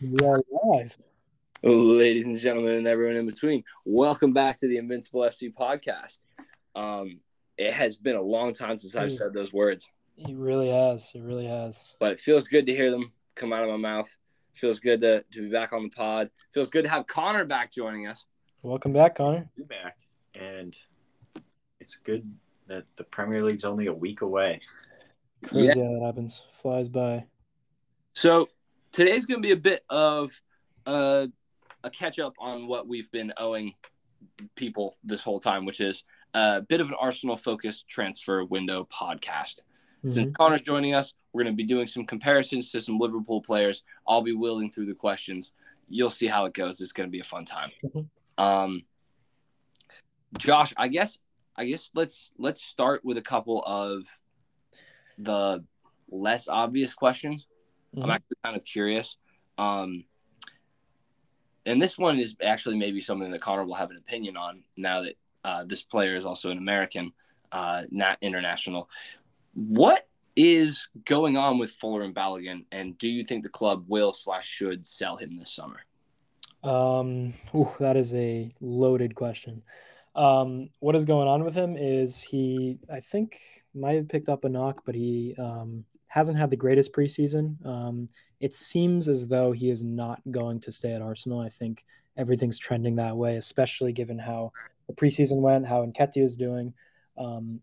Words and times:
We 0.00 0.16
are 0.26 0.40
live. 0.64 0.96
Ladies 1.62 2.24
and 2.24 2.38
gentlemen, 2.38 2.76
and 2.76 2.86
everyone 2.86 3.16
in 3.16 3.26
between, 3.26 3.64
welcome 3.84 4.32
back 4.32 4.56
to 4.58 4.68
the 4.68 4.76
Invincible 4.76 5.22
FC 5.22 5.52
podcast. 5.52 6.18
Um, 6.76 7.18
it 7.56 7.72
has 7.72 7.96
been 7.96 8.14
a 8.16 8.22
long 8.22 8.52
time 8.54 8.78
since 8.78 8.94
I've 8.94 9.12
said 9.12 9.32
those 9.34 9.52
words, 9.52 9.88
It 10.16 10.36
really 10.36 10.70
has. 10.70 11.10
It 11.14 11.22
really 11.22 11.46
has. 11.46 11.94
but 11.98 12.12
it 12.12 12.20
feels 12.20 12.46
good 12.46 12.66
to 12.66 12.74
hear 12.74 12.90
them 12.92 13.12
come 13.34 13.52
out 13.52 13.64
of 13.64 13.70
my 13.70 13.76
mouth. 13.76 14.08
Feels 14.54 14.78
good 14.78 15.00
to, 15.00 15.24
to 15.32 15.42
be 15.42 15.48
back 15.50 15.72
on 15.72 15.82
the 15.84 15.90
pod. 15.90 16.30
Feels 16.54 16.70
good 16.70 16.84
to 16.84 16.90
have 16.90 17.06
Connor 17.06 17.44
back 17.44 17.72
joining 17.72 18.06
us. 18.06 18.26
Welcome 18.62 18.92
back, 18.92 19.16
Connor. 19.16 19.48
be 19.56 19.64
back, 19.64 19.96
and 20.34 20.76
it's 21.80 21.96
good 21.96 22.28
that 22.68 22.84
the 22.96 23.04
Premier 23.04 23.42
League's 23.44 23.64
only 23.64 23.86
a 23.86 23.94
week 23.94 24.20
away. 24.20 24.60
Crazy 25.44 25.66
Yeah. 25.68 25.74
how 25.86 25.92
that 25.98 26.02
happens. 26.06 26.42
Flies 26.52 26.88
by. 26.88 27.24
So 28.14 28.48
today's 28.92 29.24
going 29.24 29.40
to 29.42 29.46
be 29.46 29.52
a 29.52 29.56
bit 29.56 29.84
of 29.88 30.30
uh, 30.86 31.26
a 31.84 31.90
catch 31.90 32.18
up 32.18 32.34
on 32.38 32.66
what 32.66 32.86
we've 32.88 33.10
been 33.10 33.32
owing 33.36 33.74
people 34.56 34.96
this 35.04 35.22
whole 35.22 35.40
time, 35.40 35.64
which 35.64 35.80
is 35.80 36.04
a 36.34 36.60
bit 36.62 36.80
of 36.80 36.88
an 36.88 36.96
Arsenal 37.00 37.36
focused 37.36 37.88
transfer 37.88 38.44
window 38.44 38.86
podcast. 38.92 39.60
Since 40.04 40.30
Mhm. 40.30 40.34
Connor's 40.34 40.62
joining 40.62 40.94
us, 40.94 41.14
we're 41.32 41.42
going 41.42 41.54
to 41.54 41.56
be 41.56 41.64
doing 41.64 41.86
some 41.86 42.06
comparisons 42.06 42.70
to 42.70 42.80
some 42.80 42.98
Liverpool 42.98 43.42
players. 43.42 43.82
I'll 44.06 44.22
be 44.22 44.32
wheeling 44.32 44.70
through 44.70 44.86
the 44.86 44.94
questions. 44.94 45.52
You'll 45.88 46.10
see 46.10 46.26
how 46.26 46.44
it 46.44 46.54
goes. 46.54 46.80
It's 46.80 46.92
going 46.92 47.08
to 47.08 47.10
be 47.10 47.20
a 47.20 47.24
fun 47.24 47.44
time. 47.44 47.70
Mhm. 47.84 48.08
Um, 48.38 48.82
Josh, 50.38 50.72
I 50.76 50.88
guess, 50.88 51.18
I 51.56 51.64
guess 51.64 51.90
let's 51.94 52.32
let's 52.38 52.62
start 52.62 53.04
with 53.04 53.16
a 53.18 53.22
couple 53.22 53.62
of 53.64 54.04
the 55.16 55.64
less 56.10 56.46
obvious 56.48 56.94
questions. 56.94 57.46
I'm 57.96 58.02
Mhm. 58.02 58.14
actually 58.14 58.36
kind 58.44 58.56
of 58.56 58.64
curious. 58.64 59.16
Um, 59.56 60.04
and 61.66 61.80
this 61.82 61.98
one 61.98 62.18
is 62.18 62.36
actually 62.42 62.76
maybe 62.76 63.00
something 63.00 63.30
that 63.30 63.40
Connor 63.40 63.64
will 63.64 63.74
have 63.74 63.90
an 63.90 63.96
opinion 63.96 64.36
on 64.36 64.62
now 64.76 65.02
that 65.02 65.16
uh, 65.44 65.64
this 65.64 65.82
player 65.82 66.14
is 66.14 66.24
also 66.24 66.50
an 66.50 66.58
American, 66.58 67.12
uh, 67.52 67.84
not 67.90 68.18
international. 68.20 68.88
What 69.54 70.06
is 70.36 70.88
going 71.04 71.36
on 71.36 71.58
with 71.58 71.76
Folarin 71.76 72.12
Balogun, 72.12 72.64
and 72.70 72.96
do 72.98 73.10
you 73.10 73.24
think 73.24 73.42
the 73.42 73.48
club 73.48 73.84
will 73.88 74.12
slash 74.12 74.46
should 74.46 74.86
sell 74.86 75.16
him 75.16 75.36
this 75.36 75.52
summer? 75.52 75.80
Um, 76.62 77.34
ooh, 77.54 77.72
that 77.80 77.96
is 77.96 78.14
a 78.14 78.50
loaded 78.60 79.14
question. 79.14 79.62
Um, 80.14 80.70
what 80.80 80.96
is 80.96 81.04
going 81.04 81.28
on 81.28 81.44
with 81.44 81.54
him 81.54 81.76
is 81.76 82.20
he, 82.20 82.78
I 82.92 83.00
think, 83.00 83.40
might 83.74 83.96
have 83.96 84.08
picked 84.08 84.28
up 84.28 84.44
a 84.44 84.48
knock, 84.48 84.82
but 84.84 84.94
he 84.94 85.34
um, 85.38 85.84
hasn't 86.08 86.38
had 86.38 86.50
the 86.50 86.56
greatest 86.56 86.92
preseason. 86.92 87.64
Um, 87.64 88.08
it 88.40 88.54
seems 88.54 89.08
as 89.08 89.28
though 89.28 89.52
he 89.52 89.70
is 89.70 89.82
not 89.82 90.20
going 90.30 90.60
to 90.60 90.72
stay 90.72 90.92
at 90.92 91.02
Arsenal. 91.02 91.40
I 91.40 91.48
think 91.48 91.84
everything's 92.16 92.58
trending 92.58 92.96
that 92.96 93.16
way, 93.16 93.36
especially 93.36 93.92
given 93.92 94.18
how 94.18 94.52
the 94.86 94.94
preseason 94.94 95.40
went, 95.40 95.66
how 95.66 95.84
Nketiah 95.84 96.24
is 96.24 96.36
doing. 96.36 96.74
Um, 97.16 97.60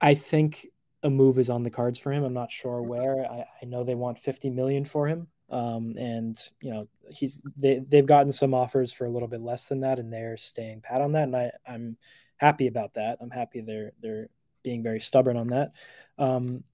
I 0.00 0.14
think 0.14 0.66
a 1.02 1.10
move 1.10 1.38
is 1.38 1.50
on 1.50 1.62
the 1.62 1.70
cards 1.70 1.98
for 1.98 2.12
him. 2.12 2.24
I'm 2.24 2.34
not 2.34 2.50
sure 2.50 2.82
where. 2.82 3.24
I, 3.24 3.44
I 3.62 3.66
know 3.66 3.84
they 3.84 3.94
want 3.94 4.18
50 4.18 4.50
million 4.50 4.84
for 4.84 5.06
him. 5.06 5.28
Um, 5.50 5.96
and 5.96 6.36
you 6.60 6.70
know, 6.70 6.88
he's 7.10 7.40
they, 7.56 7.78
they've 7.78 8.04
gotten 8.04 8.32
some 8.32 8.52
offers 8.52 8.92
for 8.92 9.06
a 9.06 9.10
little 9.10 9.28
bit 9.28 9.40
less 9.40 9.66
than 9.66 9.80
that, 9.80 9.98
and 9.98 10.12
they're 10.12 10.36
staying 10.36 10.82
pat 10.82 11.00
on 11.00 11.12
that. 11.12 11.24
And 11.24 11.36
I, 11.36 11.50
I'm 11.66 11.96
happy 12.36 12.66
about 12.66 12.94
that. 12.94 13.18
I'm 13.20 13.30
happy 13.30 13.60
they're 13.60 13.92
they're 14.00 14.28
being 14.62 14.82
very 14.82 15.00
stubborn 15.00 15.36
on 15.36 15.48
that. 15.48 15.72
Um, 16.18 16.64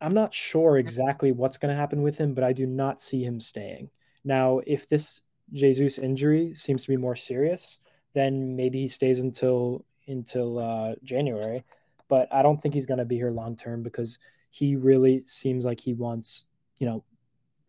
I'm 0.00 0.14
not 0.14 0.32
sure 0.32 0.76
exactly 0.76 1.32
what's 1.32 1.56
going 1.56 1.74
to 1.74 1.80
happen 1.80 2.02
with 2.02 2.18
him, 2.18 2.34
but 2.34 2.44
I 2.44 2.52
do 2.52 2.66
not 2.66 3.00
see 3.00 3.24
him 3.24 3.40
staying. 3.40 3.90
Now, 4.24 4.60
if 4.66 4.88
this 4.88 5.22
Jesus 5.52 5.98
injury 5.98 6.54
seems 6.54 6.82
to 6.82 6.88
be 6.88 6.96
more 6.96 7.16
serious, 7.16 7.78
then 8.14 8.56
maybe 8.56 8.80
he 8.80 8.88
stays 8.88 9.20
until 9.22 9.84
until 10.06 10.58
uh, 10.58 10.94
January. 11.02 11.64
But 12.08 12.32
I 12.32 12.42
don't 12.42 12.60
think 12.60 12.74
he's 12.74 12.86
going 12.86 12.98
to 12.98 13.04
be 13.04 13.16
here 13.16 13.30
long 13.30 13.56
term 13.56 13.82
because 13.82 14.18
he 14.50 14.76
really 14.76 15.20
seems 15.26 15.64
like 15.64 15.80
he 15.80 15.94
wants, 15.94 16.46
you 16.78 16.86
know, 16.86 17.04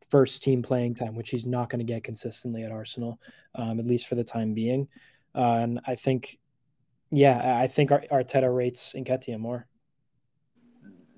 first 0.09 0.43
team 0.43 0.61
playing 0.61 0.95
time, 0.95 1.15
which 1.15 1.29
he's 1.29 1.45
not 1.45 1.69
going 1.69 1.79
to 1.79 1.93
get 1.93 2.03
consistently 2.03 2.63
at 2.63 2.71
Arsenal, 2.71 3.19
um, 3.55 3.79
at 3.79 3.87
least 3.87 4.07
for 4.07 4.15
the 4.15 4.23
time 4.23 4.53
being. 4.53 4.87
Uh, 5.35 5.59
and 5.61 5.79
I 5.85 5.95
think, 5.95 6.39
yeah, 7.11 7.59
I 7.59 7.67
think 7.67 7.91
Ar- 7.91 8.05
Arteta 8.11 8.53
rates 8.53 8.93
Nketiah 8.97 9.39
more. 9.39 9.67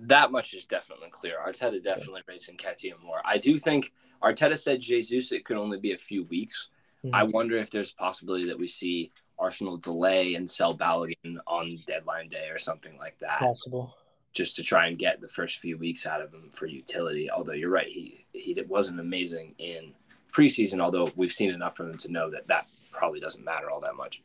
That 0.02 0.32
much 0.32 0.54
is 0.54 0.66
definitely 0.66 1.10
clear. 1.12 1.38
Arteta 1.46 1.82
definitely 1.82 2.24
rates 2.28 2.50
Nketiah 2.50 3.00
more. 3.04 3.22
I 3.24 3.38
do 3.38 3.60
think 3.60 3.94
Arteta 4.24 4.58
said 4.58 4.82
Jesus 4.82 5.32
it 5.32 5.46
could 5.46 5.58
only 5.58 5.80
be 5.80 5.94
a 5.94 5.98
few 5.98 6.24
weeks. 6.24 6.70
Mhm. 7.04 7.12
I 7.14 7.24
wonder 7.24 7.58
if 7.58 7.70
there's 7.70 7.92
a 7.92 7.96
possibility 7.96 8.46
that 8.46 8.58
we 8.58 8.68
see 8.68 9.12
Arsenal 9.38 9.78
delay 9.78 10.36
and 10.36 10.50
sell 10.50 10.76
Balogun 10.78 11.38
on 11.48 11.78
deadline 11.86 12.30
day 12.30 12.50
or 12.50 12.58
something 12.58 12.98
like 12.98 13.18
that, 13.20 13.40
Possible. 13.40 13.96
just 14.34 14.56
to 14.56 14.64
try 14.64 14.88
and 14.88 14.98
get 14.98 15.22
the 15.22 15.28
first 15.28 15.60
few 15.60 15.78
weeks 15.78 16.06
out 16.06 16.22
of 16.22 16.34
him 16.34 16.50
for 16.52 16.66
utility. 16.66 17.30
Although 17.30 17.54
you're 17.54 17.70
right, 17.70 17.88
he 17.88 18.26
he 18.34 18.60
wasn't 18.68 19.00
amazing 19.00 19.56
in 19.58 19.94
preseason. 20.32 20.80
Although 20.80 21.12
we've 21.16 21.32
seen 21.32 21.52
enough 21.52 21.76
from 21.76 21.92
him 21.92 21.98
to 21.98 22.12
know 22.12 22.30
that 22.32 22.48
that 22.48 22.66
probably 22.92 23.20
doesn't 23.20 23.44
matter 23.44 23.70
all 23.70 23.82
that 23.82 23.96
much. 23.96 24.24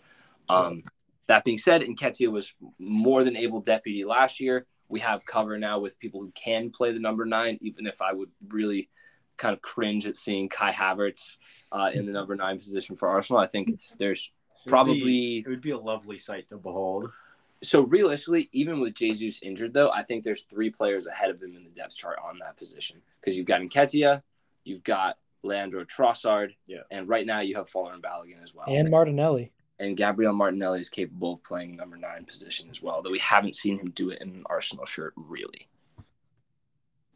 Um, 0.48 0.84
that 1.26 1.44
being 1.44 1.59
said, 1.59 1.82
Nketiah 1.82 2.31
was 2.31 2.54
more 2.78 3.25
than 3.25 3.36
able 3.36 3.60
deputy 3.60 4.04
last 4.04 4.38
year. 4.41 4.66
We 4.88 5.00
have 5.00 5.24
cover 5.24 5.58
now 5.58 5.78
with 5.78 5.98
people 5.98 6.20
who 6.20 6.30
can 6.34 6.70
play 6.70 6.92
the 6.92 7.00
number 7.00 7.24
nine, 7.24 7.58
even 7.60 7.86
if 7.86 8.00
I 8.00 8.12
would 8.12 8.30
really 8.48 8.88
kind 9.36 9.52
of 9.52 9.60
cringe 9.60 10.06
at 10.06 10.16
seeing 10.16 10.48
Kai 10.48 10.70
Havertz 10.72 11.36
uh, 11.72 11.91
in 11.92 12.06
the 12.06 12.12
number 12.12 12.34
nine 12.36 12.58
position 12.58 12.97
for 12.97 13.08
Arsenal. 13.08 13.41
I 13.41 13.47
think 13.47 13.69
it's, 13.69 13.92
there's 13.98 14.30
It 14.64 14.66
would 14.66 14.70
Probably- 14.70 15.00
be- 15.02 15.38
it 15.44 15.48
would 15.48 15.60
be 15.60 15.70
a 15.72 15.78
lovely 15.78 16.19
sight 16.19 16.48
to 16.48 16.56
behold. 16.56 17.10
so 17.62 17.82
realistically, 17.82 18.48
even 18.52 18.80
with 18.80 18.94
Jesus 18.94 19.42
injured, 19.42 19.74
though, 19.74 19.91
I 19.91 20.02
think 20.04 20.22
there's 20.24 20.42
three 20.42 20.70
players 20.70 21.06
ahead 21.06 21.30
of 21.30 21.42
him 21.42 21.56
in 21.56 21.64
the 21.64 21.70
depth 21.70 21.97
chart 21.97 22.18
on 22.24 22.38
that 22.41 22.56
position 22.56 23.00
because 23.20 23.36
you've 23.36 23.47
got 23.47 23.60
Nketiah, 23.60 24.22
you've 24.64 24.84
got 24.84 25.18
Leandro 25.42 25.84
Trossard, 25.84 26.54
Yeah. 26.66 26.80
and 26.91 27.08
right 27.08 27.26
now 27.26 27.41
you 27.41 27.56
have 27.56 27.68
Folarin 27.68 28.00
Balogun 28.00 28.42
as 28.42 28.54
well. 28.54 28.66
And 28.68 28.91
Martinelli. 28.91 29.53
And 29.78 29.97
Gabriel 29.97 30.32
Martinelli 30.32 30.81
is 30.81 30.88
capable 30.88 31.34
of 31.34 31.42
playing 31.44 31.76
number 31.76 31.97
nine 31.98 32.25
position 32.25 32.69
as 32.70 32.81
well, 32.82 33.03
though 33.03 33.10
we 33.10 33.19
haven't 33.19 33.54
seen 33.56 33.78
him 33.78 33.91
do 33.91 34.09
it 34.10 34.22
in 34.22 34.28
an 34.31 34.42
Arsenal 34.47 34.87
shirt 34.87 35.12
really. 35.16 35.69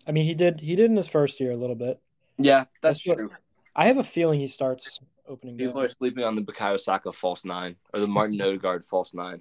I 0.07 0.13
mean, 0.13 0.25
he 0.27 0.35
did 0.35 0.61
he 0.61 0.77
did 0.77 0.91
in 0.91 0.97
his 0.97 1.09
first 1.09 1.41
year 1.41 1.53
a 1.53 1.57
little 1.57 1.77
bit. 1.77 2.01
Yeah, 2.39 2.65
that's 2.83 3.03
That's 3.05 3.07
what- 3.07 3.19
true. 3.19 3.31
I 3.77 3.87
have 3.87 3.99
a 3.99 4.05
feeling 4.05 4.41
he 4.41 4.47
starts 4.49 5.01
opening. 5.29 5.57
People 5.57 5.81
are 5.81 5.89
sleeping 5.89 6.25
on 6.25 6.35
the 6.35 6.43
Bukayo 6.43 6.79
Saka 6.79 7.13
false 7.13 7.45
nine 7.45 7.77
or 7.95 8.01
the 8.01 8.07
Martin 8.09 8.41
Odegaard 8.43 8.85
false 8.85 9.15
nine. 9.15 9.41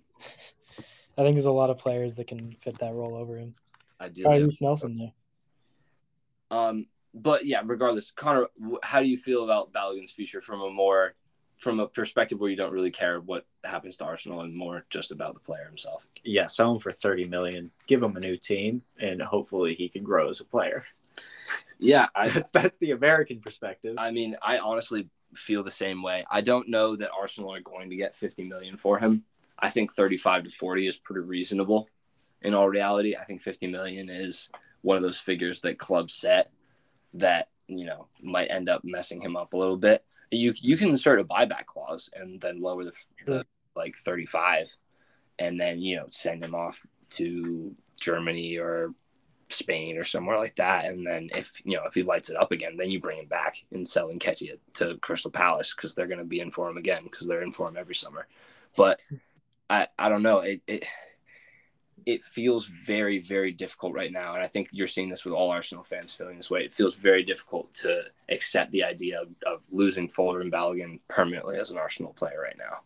I 1.18 1.24
think 1.24 1.36
there's 1.36 1.46
a 1.48 1.52
lot 1.52 1.70
of 1.72 1.78
players 1.80 2.14
that 2.16 2.28
can 2.28 2.52
fit 2.62 2.78
that 2.80 2.94
role 2.94 3.16
over 3.16 3.38
him. 3.38 3.56
Probably 3.98 4.24
Ideally, 4.24 4.44
Reiss 4.44 4.62
Nelson 4.62 4.98
there. 4.98 5.12
um, 6.52 6.86
but 7.14 7.46
yeah, 7.46 7.62
regardless, 7.66 8.12
Connor, 8.12 8.48
how 8.84 9.02
do 9.02 9.10
you 9.10 9.18
feel 9.18 9.44
about 9.44 9.74
Balogun's 9.74 10.12
future 10.12 10.42
from 10.42 10.62
a 10.62 10.70
more 10.70 11.16
from 11.60 11.80
a 11.80 11.88
perspective 11.88 12.40
where 12.40 12.50
you 12.50 12.56
don't 12.56 12.74
really 12.74 12.90
care 12.90 13.20
what 13.20 13.46
happens 13.64 13.98
to 13.98 14.06
Arsenal 14.06 14.42
and 14.42 14.56
more 14.56 14.86
just 14.90 15.12
about 15.12 15.36
the 15.36 15.40
player 15.40 15.66
himself? 15.66 16.08
Yeah, 16.24 16.48
sell 16.48 16.74
him 16.74 16.80
for 16.80 16.92
thirty 16.92 17.26
million. 17.26 17.70
Give 17.86 18.02
him 18.02 18.16
a 18.16 18.20
new 18.20 18.38
team, 18.38 18.82
and 19.00 19.22
hopefully 19.22 19.76
he 19.76 19.88
can 19.90 20.04
grow 20.04 20.30
as 20.30 20.40
a 20.40 20.46
player. 20.46 20.86
Yeah, 21.78 22.08
I, 22.16 22.30
That's 22.30 22.52
that's 22.52 22.78
the 22.80 22.92
American 22.92 23.40
perspective. 23.40 23.96
I 23.98 24.12
mean, 24.12 24.36
I 24.42 24.58
honestly 24.60 25.10
feel 25.36 25.64
the 25.64 25.72
same 25.72 26.02
way. 26.02 26.26
I 26.32 26.42
don't 26.42 26.70
know 26.70 26.96
that 26.96 27.12
Arsenal 27.12 27.54
are 27.54 27.62
going 27.62 27.90
to 27.90 27.96
get 27.96 28.16
50 28.16 28.44
million 28.46 28.78
for 28.78 28.98
him. 28.98 29.24
I 29.60 29.70
think 29.70 29.94
35 29.94 30.46
to 30.46 30.50
40 30.50 30.88
is 30.88 30.98
pretty 30.98 31.22
reasonable. 31.22 31.88
In 32.42 32.54
all 32.54 32.70
reality, 32.70 33.16
I 33.16 33.26
think 33.26 33.42
50 33.42 33.68
million 33.68 34.10
is 34.10 34.50
one 34.82 34.98
of 34.98 35.04
those 35.04 35.18
figures 35.18 35.60
that 35.62 35.78
clubs 35.78 36.14
set 36.14 36.52
that, 37.14 37.50
you 37.68 37.86
know, 37.86 38.08
might 38.22 38.50
end 38.50 38.70
up 38.70 38.82
messing 38.84 39.22
him 39.22 39.36
up 39.36 39.54
a 39.54 39.58
little 39.58 39.78
bit. 39.78 40.06
You 40.32 40.54
you 40.58 40.78
can 40.78 40.90
insert 40.90 41.20
a 41.20 41.24
buyback 41.24 41.66
clause 41.66 42.10
and 42.14 42.40
then 42.40 42.62
lower 42.62 42.84
the, 42.86 42.94
the 43.26 43.46
like 43.76 43.96
35 43.98 44.76
and 45.40 45.60
then, 45.60 45.80
you 45.80 45.96
know, 45.96 46.06
send 46.10 46.44
him 46.44 46.54
off 46.54 46.82
to 47.12 47.76
Germany 48.00 48.58
or 48.58 48.94
Spain 49.50 49.98
or 49.98 50.04
somewhere 50.04 50.38
like 50.38 50.56
that. 50.58 50.86
And 50.86 51.06
then 51.06 51.30
if 51.36 51.54
you 51.64 51.76
know 51.76 51.84
if 51.86 51.94
he 51.94 52.04
lights 52.04 52.30
it 52.30 52.38
up 52.38 52.52
again, 52.52 52.78
then 52.78 52.90
you 52.92 53.00
bring 53.00 53.20
him 53.20 53.28
back 53.28 53.58
and 53.72 53.88
sell 53.88 54.10
and 54.10 54.20
catch 54.20 54.42
it 54.42 54.60
to 54.76 54.98
Crystal 54.98 55.32
Palace 55.32 55.74
because 55.74 55.96
they're 55.96 56.08
going 56.08 56.20
to 56.20 56.26
be 56.26 56.40
in 56.40 56.52
for 56.52 56.70
him 56.70 56.78
again 56.78 57.04
because 57.04 57.28
they're 57.28 57.42
in 57.42 57.52
for 57.52 57.68
him 57.68 57.78
every 57.78 57.96
summer. 57.96 58.28
But 58.76 59.00
I 59.70 59.88
I 59.98 60.10
don't 60.10 60.24
know 60.24 60.40
it. 60.40 60.62
it 60.68 60.84
it 62.10 62.24
feels 62.24 62.66
very, 62.66 63.20
very 63.20 63.52
difficult 63.52 63.94
right 63.94 64.12
now. 64.12 64.34
And 64.34 64.42
I 64.42 64.48
think 64.48 64.70
you're 64.72 64.88
seeing 64.88 65.10
this 65.10 65.26
with 65.26 65.34
all 65.34 65.52
Arsenal 65.52 65.84
fans 65.84 66.12
feeling 66.12 66.38
this 66.38 66.50
way. 66.50 66.64
It 66.64 66.74
feels 66.74 66.96
very 66.96 67.24
difficult 67.24 67.72
to 67.76 68.04
accept 68.30 68.72
the 68.72 68.84
idea 68.84 69.22
of, 69.22 69.28
of 69.46 69.64
losing 69.72 70.08
Folarin 70.08 70.52
Balogun 70.52 71.00
permanently 71.08 71.58
as 71.58 71.70
an 71.70 71.78
Arsenal 71.78 72.14
player 72.14 72.42
right 72.42 72.58
now. 72.58 72.80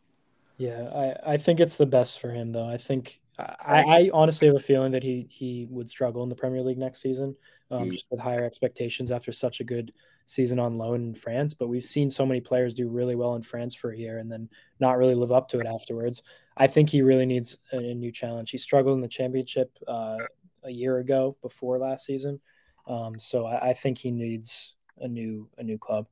Yeah, 0.58 1.16
I, 1.26 1.34
I 1.34 1.38
think 1.38 1.60
it's 1.60 1.78
the 1.78 1.86
best 1.86 2.20
for 2.20 2.32
him 2.32 2.52
though. 2.52 2.68
I 2.68 2.78
think 2.78 3.22
I, 3.40 3.84
I 3.98 4.10
honestly 4.14 4.48
have 4.48 4.58
a 4.58 4.60
feeling 4.60 4.92
that 4.92 5.04
he 5.04 5.26
he 5.30 5.68
would 5.70 5.90
struggle 5.90 6.22
in 6.24 6.30
the 6.30 6.36
Premier 6.36 6.62
League 6.62 6.78
next 6.78 7.02
season, 7.02 7.36
um, 7.72 7.88
Mm. 7.88 7.92
just 7.92 8.06
with 8.12 8.20
higher 8.20 8.44
expectations 8.44 9.12
after 9.12 9.32
such 9.32 9.60
a 9.60 9.64
good 9.64 9.94
season 10.26 10.60
on 10.60 10.78
loan 10.78 11.04
in 11.04 11.16
France, 11.16 11.54
but 11.54 11.68
we've 11.68 11.84
seen 11.84 12.10
so 12.10 12.26
many 12.26 12.42
players 12.42 12.74
do 12.74 12.88
really 12.88 13.16
well 13.16 13.36
in 13.36 13.42
France 13.42 13.76
for 13.76 13.92
a 13.92 13.98
year 13.98 14.18
and 14.18 14.32
then 14.32 14.50
not 14.80 14.98
really 14.98 15.16
live 15.16 15.32
up 15.32 15.48
to 15.50 15.60
it 15.60 15.66
afterwards. 15.66 16.24
I 16.58 16.68
think 16.68 16.90
he 16.90 17.02
really 17.02 17.26
needs 17.26 17.58
a, 17.72 17.78
a 17.78 17.94
new 17.94 18.12
challenge. 18.12 18.52
He 18.52 18.58
struggled 18.58 18.96
in 18.96 19.02
the 19.02 19.08
championship 19.08 19.72
uh, 19.88 20.18
a 20.64 20.72
year 20.72 21.00
ago 21.00 21.36
before 21.42 21.78
last 21.78 22.06
season, 22.06 22.40
um, 22.88 23.20
so 23.20 23.46
I, 23.46 23.70
I 23.70 23.74
think 23.74 23.98
he 23.98 24.12
needs 24.12 24.76
a 25.00 25.08
new 25.08 25.50
a 25.58 25.64
new 25.64 25.78
club. 25.78 26.08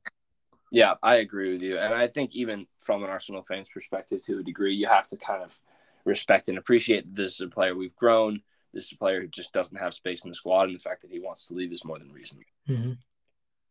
Yeah, 0.70 0.94
I 1.02 1.16
agree 1.16 1.52
with 1.52 1.62
you, 1.62 1.78
and 1.78 1.94
I 1.94 2.08
think 2.08 2.34
even 2.34 2.66
from 2.80 3.04
an 3.04 3.10
Arsenal 3.10 3.42
fan's 3.42 3.68
perspective, 3.68 4.24
to 4.24 4.38
a 4.38 4.42
degree, 4.42 4.74
you 4.74 4.86
have 4.86 5.06
to 5.08 5.16
kind 5.16 5.42
of 5.42 5.58
respect 6.04 6.48
and 6.48 6.58
appreciate 6.58 7.12
this 7.12 7.34
is 7.34 7.40
a 7.42 7.48
player 7.48 7.74
we've 7.74 7.94
grown. 7.94 8.40
This 8.72 8.86
is 8.86 8.92
a 8.92 8.96
player 8.96 9.20
who 9.20 9.28
just 9.28 9.52
doesn't 9.52 9.76
have 9.76 9.92
space 9.92 10.24
in 10.24 10.30
the 10.30 10.34
squad, 10.34 10.68
and 10.68 10.74
the 10.74 10.82
fact 10.82 11.02
that 11.02 11.10
he 11.10 11.20
wants 11.20 11.46
to 11.48 11.54
leave 11.54 11.72
is 11.72 11.84
more 11.84 11.98
than 11.98 12.10
reasonable. 12.10 12.46
Mm-hmm. 12.68 12.92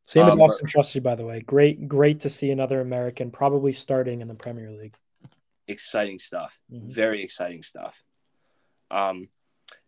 Same 0.03 0.25
with 0.25 0.33
um, 0.33 0.39
Auston 0.39 0.67
Trusty, 0.67 0.99
by 0.99 1.15
the 1.15 1.25
way. 1.25 1.41
Great, 1.41 1.87
great 1.87 2.19
to 2.21 2.29
see 2.29 2.51
another 2.51 2.81
American 2.81 3.31
probably 3.31 3.71
starting 3.71 4.21
in 4.21 4.27
the 4.27 4.35
Premier 4.35 4.71
League. 4.71 4.95
Exciting 5.67 6.19
stuff. 6.19 6.59
Mm-hmm. 6.71 6.89
Very 6.89 7.23
exciting 7.23 7.63
stuff. 7.63 8.03
Um, 8.89 9.29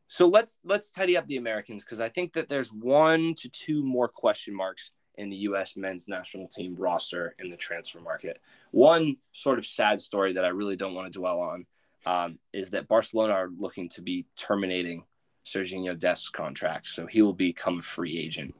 so 0.07 0.27
let's 0.27 0.59
let's 0.63 0.91
tidy 0.91 1.17
up 1.17 1.27
the 1.27 1.37
Americans 1.37 1.83
because 1.83 1.99
I 1.99 2.09
think 2.09 2.33
that 2.33 2.47
there's 2.47 2.71
one 2.71 3.35
to 3.35 3.49
two 3.49 3.83
more 3.83 4.07
question 4.07 4.53
marks 4.53 4.91
in 5.15 5.29
the 5.29 5.35
U.S. 5.37 5.75
men's 5.75 6.07
national 6.07 6.47
team 6.47 6.75
roster 6.77 7.35
in 7.39 7.49
the 7.49 7.57
transfer 7.57 7.99
market. 7.99 8.39
One 8.71 9.17
sort 9.31 9.59
of 9.59 9.65
sad 9.65 10.01
story 10.01 10.33
that 10.33 10.45
I 10.45 10.49
really 10.49 10.75
don't 10.75 10.95
want 10.95 11.11
to 11.11 11.19
dwell 11.19 11.39
on 11.39 11.65
um, 12.05 12.39
is 12.51 12.71
that 12.71 12.87
Barcelona 12.87 13.33
are 13.33 13.49
looking 13.57 13.89
to 13.89 14.01
be 14.01 14.25
terminating 14.35 15.03
Sergio 15.45 15.97
Dest's 15.97 16.29
contract, 16.29 16.87
so 16.87 17.05
he 17.05 17.21
will 17.21 17.33
become 17.33 17.79
a 17.79 17.81
free 17.81 18.17
agent, 18.17 18.55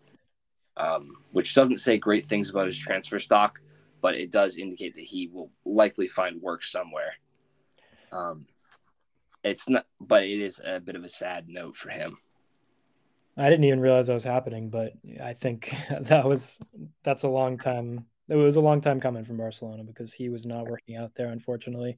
um, 0.77 1.17
which 1.31 1.53
doesn't 1.53 1.77
say 1.77 1.97
great 1.97 2.25
things 2.25 2.49
about 2.49 2.67
his 2.67 2.77
transfer 2.77 3.19
stock, 3.19 3.61
but 4.01 4.15
it 4.15 4.31
does 4.31 4.57
indicate 4.57 4.95
that 4.95 5.03
he 5.03 5.27
will 5.27 5.51
likely 5.65 6.07
find 6.07 6.41
work 6.41 6.63
somewhere. 6.63 7.13
Um, 8.11 8.45
it's 9.43 9.67
not, 9.67 9.85
but 9.99 10.23
it 10.23 10.39
is 10.39 10.61
a 10.63 10.79
bit 10.79 10.95
of 10.95 11.03
a 11.03 11.09
sad 11.09 11.47
note 11.49 11.75
for 11.75 11.89
him. 11.89 12.17
I 13.35 13.49
didn't 13.49 13.65
even 13.65 13.79
realize 13.79 14.07
that 14.07 14.13
was 14.13 14.23
happening, 14.23 14.69
but 14.69 14.93
I 15.21 15.33
think 15.33 15.73
that 16.01 16.25
was 16.25 16.59
that's 17.03 17.23
a 17.23 17.29
long 17.29 17.57
time. 17.57 18.05
It 18.29 18.35
was 18.35 18.55
a 18.55 18.61
long 18.61 18.79
time 18.79 19.01
coming 19.01 19.25
from 19.25 19.37
Barcelona 19.37 19.83
because 19.83 20.13
he 20.13 20.29
was 20.29 20.45
not 20.45 20.67
working 20.67 20.95
out 20.95 21.13
there. 21.15 21.27
Unfortunately, 21.27 21.97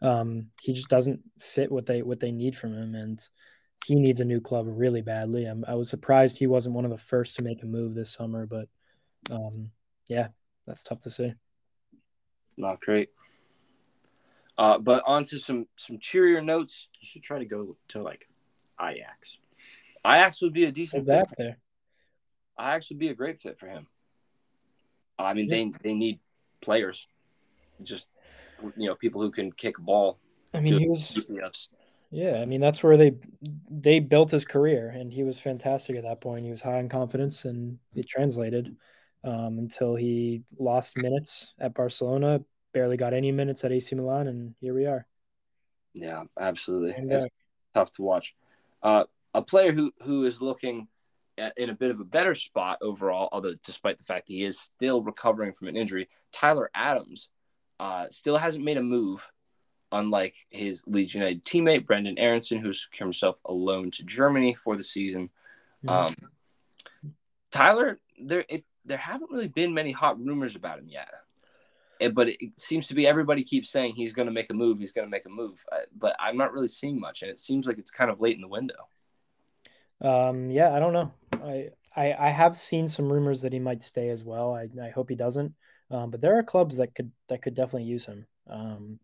um, 0.00 0.48
he 0.62 0.72
just 0.72 0.88
doesn't 0.88 1.20
fit 1.38 1.70
what 1.70 1.86
they 1.86 2.02
what 2.02 2.20
they 2.20 2.32
need 2.32 2.56
from 2.56 2.72
him, 2.72 2.94
and 2.94 3.18
he 3.84 3.94
needs 3.94 4.20
a 4.20 4.24
new 4.24 4.40
club 4.40 4.66
really 4.68 5.02
badly. 5.02 5.44
I'm, 5.44 5.64
i 5.66 5.74
was 5.74 5.88
surprised 5.88 6.38
he 6.38 6.46
wasn't 6.46 6.74
one 6.74 6.84
of 6.84 6.90
the 6.90 6.96
first 6.96 7.36
to 7.36 7.42
make 7.42 7.62
a 7.62 7.66
move 7.66 7.94
this 7.94 8.12
summer, 8.12 8.46
but 8.46 8.68
um, 9.30 9.70
yeah, 10.08 10.28
that's 10.66 10.82
tough 10.82 11.00
to 11.00 11.10
say. 11.10 11.34
Not 12.56 12.80
great. 12.80 13.10
Uh, 14.58 14.78
but 14.78 15.02
on 15.06 15.24
to 15.24 15.38
some 15.38 15.66
some 15.76 15.98
cheerier 15.98 16.40
notes. 16.40 16.88
You 16.98 17.06
should 17.06 17.22
try 17.22 17.38
to 17.38 17.44
go 17.44 17.76
to 17.88 18.02
like 18.02 18.26
Ajax. 18.80 19.38
Ajax 20.04 20.40
would 20.42 20.54
be 20.54 20.64
a 20.64 20.72
decent 20.72 21.06
fit 21.06 21.26
there. 21.36 21.58
Ajax 22.58 22.88
would 22.88 22.98
be 22.98 23.08
a 23.08 23.14
great 23.14 23.40
fit 23.40 23.58
for 23.58 23.66
him. 23.66 23.86
I 25.18 25.34
mean, 25.34 25.48
yeah. 25.48 25.56
they 25.56 25.72
they 25.82 25.94
need 25.94 26.20
players, 26.62 27.06
just 27.82 28.06
you 28.76 28.88
know, 28.88 28.94
people 28.94 29.20
who 29.20 29.30
can 29.30 29.52
kick 29.52 29.78
a 29.78 29.82
ball. 29.82 30.18
I 30.54 30.60
mean, 30.60 30.78
he 30.78 30.88
was. 30.88 31.18
Yeah, 32.10 32.40
I 32.40 32.46
mean 32.46 32.60
that's 32.60 32.82
where 32.82 32.96
they 32.96 33.12
they 33.70 33.98
built 34.00 34.30
his 34.30 34.44
career, 34.44 34.88
and 34.88 35.12
he 35.12 35.24
was 35.24 35.38
fantastic 35.38 35.96
at 35.96 36.04
that 36.04 36.20
point. 36.20 36.44
He 36.44 36.50
was 36.50 36.62
high 36.62 36.78
in 36.78 36.88
confidence, 36.88 37.44
and 37.44 37.78
it 37.94 38.08
translated 38.08 38.76
um, 39.24 39.58
until 39.58 39.96
he 39.96 40.42
lost 40.58 40.96
minutes 40.96 41.54
at 41.58 41.74
Barcelona, 41.74 42.40
barely 42.72 42.96
got 42.96 43.12
any 43.12 43.32
minutes 43.32 43.64
at 43.64 43.72
AC 43.72 43.94
Milan, 43.96 44.28
and 44.28 44.54
here 44.60 44.74
we 44.74 44.86
are. 44.86 45.06
Yeah, 45.94 46.24
absolutely. 46.38 46.94
It's 47.08 47.26
tough 47.74 47.90
to 47.92 48.02
watch. 48.02 48.34
Uh, 48.82 49.04
a 49.34 49.42
player 49.42 49.72
who 49.72 49.92
who 50.02 50.24
is 50.24 50.40
looking 50.40 50.88
in 51.56 51.70
a 51.70 51.74
bit 51.74 51.90
of 51.90 52.00
a 52.00 52.04
better 52.04 52.34
spot 52.34 52.78
overall, 52.80 53.28
although 53.32 53.54
despite 53.64 53.98
the 53.98 54.04
fact 54.04 54.26
that 54.26 54.32
he 54.32 54.44
is 54.44 54.58
still 54.58 55.02
recovering 55.02 55.52
from 55.52 55.68
an 55.68 55.76
injury, 55.76 56.08
Tyler 56.32 56.70
Adams 56.74 57.28
uh, 57.78 58.06
still 58.10 58.38
hasn't 58.38 58.64
made 58.64 58.78
a 58.78 58.82
move, 58.82 59.26
unlike 59.98 60.34
his 60.50 60.82
Leeds 60.86 61.14
United 61.14 61.44
teammate 61.44 61.86
Brenden 61.86 62.18
Aaronson, 62.18 62.58
who's 62.58 62.82
secured 62.82 63.06
himself 63.06 63.40
a 63.44 63.52
loan 63.52 63.90
to 63.92 64.04
Germany 64.04 64.54
for 64.54 64.76
the 64.76 64.82
season. 64.82 65.30
Mm-hmm. 65.84 65.88
Um, 65.88 66.14
Tyler, 67.50 67.98
there 68.20 68.44
it, 68.48 68.64
there 68.84 68.98
haven't 68.98 69.30
really 69.30 69.48
been 69.48 69.74
many 69.74 69.92
hot 69.92 70.18
rumors 70.18 70.56
about 70.56 70.78
him 70.78 70.88
yet. 70.88 71.10
It, 71.98 72.14
but 72.14 72.28
it 72.28 72.38
seems 72.58 72.88
to 72.88 72.94
be 72.94 73.06
everybody 73.06 73.42
keeps 73.42 73.70
saying 73.70 73.94
he's 73.94 74.12
going 74.12 74.26
to 74.26 74.32
make 74.32 74.50
a 74.50 74.54
move. 74.54 74.78
He's 74.78 74.92
going 74.92 75.06
to 75.06 75.10
make 75.10 75.24
a 75.24 75.30
move, 75.30 75.64
uh, 75.72 75.86
but 75.96 76.14
I'm 76.18 76.36
not 76.36 76.52
really 76.52 76.68
seeing 76.68 77.00
much, 77.00 77.22
and 77.22 77.30
it 77.30 77.38
seems 77.38 77.66
like 77.66 77.78
it's 77.78 77.90
kind 77.90 78.10
of 78.10 78.20
late 78.20 78.36
in 78.36 78.42
the 78.42 78.48
window. 78.48 78.88
Um, 80.02 80.50
yeah, 80.50 80.74
I 80.74 80.78
don't 80.78 80.92
know. 80.92 81.12
I, 81.32 81.70
I 81.96 82.12
I 82.26 82.30
have 82.30 82.54
seen 82.54 82.86
some 82.88 83.10
rumors 83.10 83.40
that 83.42 83.54
he 83.54 83.58
might 83.58 83.82
stay 83.82 84.10
as 84.10 84.22
well. 84.22 84.54
I, 84.54 84.68
I 84.82 84.90
hope 84.90 85.08
he 85.08 85.14
doesn't. 85.14 85.54
Um, 85.90 86.10
but 86.10 86.20
there 86.20 86.36
are 86.38 86.42
clubs 86.42 86.76
that 86.76 86.94
could 86.94 87.10
that 87.28 87.42
could 87.42 87.54
definitely 87.54 87.84
use 87.84 88.04
him. 88.04 88.26
Um, 88.48 88.98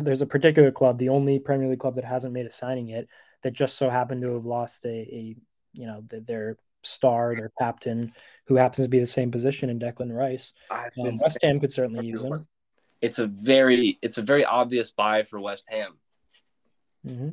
there's 0.00 0.22
a 0.22 0.26
particular 0.26 0.70
club, 0.70 0.98
the 0.98 1.08
only 1.08 1.38
Premier 1.38 1.68
League 1.68 1.80
club 1.80 1.96
that 1.96 2.04
hasn't 2.04 2.32
made 2.32 2.46
a 2.46 2.50
signing 2.50 2.88
yet, 2.88 3.06
that 3.42 3.52
just 3.52 3.76
so 3.76 3.90
happened 3.90 4.22
to 4.22 4.34
have 4.34 4.46
lost 4.46 4.84
a, 4.84 4.88
a 4.88 5.36
you 5.72 5.86
know 5.86 6.02
the, 6.08 6.20
their 6.20 6.56
star, 6.82 7.34
their 7.34 7.52
captain, 7.58 8.12
who 8.46 8.56
happens 8.56 8.86
to 8.86 8.90
be 8.90 9.00
the 9.00 9.06
same 9.06 9.30
position 9.30 9.70
in 9.70 9.78
Declan 9.78 10.14
Rice. 10.14 10.52
Um, 10.70 11.14
West 11.20 11.38
Ham 11.42 11.60
could 11.60 11.72
certainly 11.72 12.06
use 12.06 12.22
him. 12.22 12.46
It's 13.00 13.18
a 13.18 13.26
very 13.26 13.98
it's 14.02 14.18
a 14.18 14.22
very 14.22 14.44
obvious 14.44 14.90
buy 14.90 15.24
for 15.24 15.40
West 15.40 15.64
Ham. 15.68 15.98
Mm-hmm. 17.06 17.28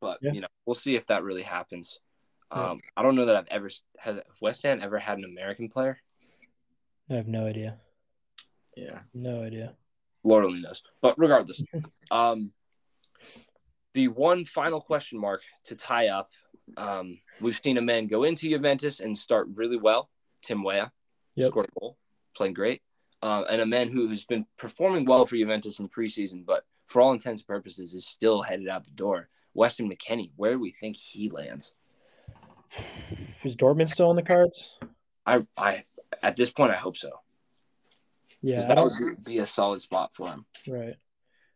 But 0.00 0.18
yeah. 0.22 0.32
you 0.32 0.40
know 0.40 0.48
we'll 0.66 0.74
see 0.74 0.96
if 0.96 1.06
that 1.08 1.22
really 1.22 1.42
happens. 1.42 1.98
Um, 2.50 2.80
I 2.96 3.02
don't 3.02 3.16
know 3.16 3.24
that 3.24 3.36
I've 3.36 3.48
ever 3.48 3.68
has 3.98 4.20
West 4.40 4.62
Ham 4.62 4.78
ever 4.80 4.98
had 4.98 5.18
an 5.18 5.24
American 5.24 5.68
player. 5.68 5.98
I 7.10 7.14
have 7.14 7.26
no 7.26 7.46
idea. 7.46 7.78
Yeah, 8.76 9.00
no 9.12 9.42
idea. 9.42 9.74
Lord 10.24 10.44
only 10.44 10.60
knows. 10.60 10.82
But 11.00 11.18
regardless, 11.18 11.62
um, 12.10 12.52
the 13.92 14.08
one 14.08 14.44
final 14.44 14.80
question 14.80 15.18
mark 15.18 15.42
to 15.64 15.76
tie 15.76 16.08
up. 16.08 16.30
Um, 16.76 17.18
we've 17.40 17.60
seen 17.62 17.78
a 17.78 17.82
man 17.82 18.06
go 18.06 18.24
into 18.24 18.48
Juventus 18.48 19.00
and 19.00 19.16
start 19.16 19.48
really 19.54 19.76
well. 19.76 20.10
Tim 20.42 20.62
Weah 20.62 20.90
yep. 21.36 21.50
scored 21.50 21.66
a 21.66 21.80
goal, 21.80 21.98
playing 22.36 22.54
great, 22.54 22.82
uh, 23.22 23.44
and 23.48 23.60
a 23.60 23.66
man 23.66 23.88
who, 23.88 24.08
who's 24.08 24.24
been 24.24 24.46
performing 24.56 25.04
well 25.04 25.26
for 25.26 25.36
Juventus 25.36 25.78
in 25.78 25.88
preseason, 25.88 26.44
but 26.44 26.64
for 26.86 27.02
all 27.02 27.12
intents 27.12 27.42
and 27.42 27.48
purposes 27.48 27.94
is 27.94 28.06
still 28.06 28.42
headed 28.42 28.68
out 28.68 28.84
the 28.84 28.90
door. 28.90 29.28
Weston 29.54 29.90
McKennie, 29.90 30.32
where 30.36 30.52
do 30.52 30.60
we 30.60 30.72
think 30.72 30.96
he 30.96 31.30
lands? 31.30 31.74
Is 33.44 33.56
Dortmund 33.56 33.90
still 33.90 34.08
on 34.08 34.16
the 34.16 34.22
cards? 34.22 34.78
I, 35.26 35.46
I, 35.56 35.84
at 36.22 36.36
this 36.36 36.50
point, 36.50 36.72
I 36.72 36.76
hope 36.76 36.96
so. 36.96 37.10
Yeah, 38.44 38.66
that 38.66 38.76
would 38.76 39.24
be 39.24 39.38
a 39.38 39.46
solid 39.46 39.80
spot 39.80 40.14
for 40.14 40.28
him. 40.28 40.44
Right. 40.68 40.96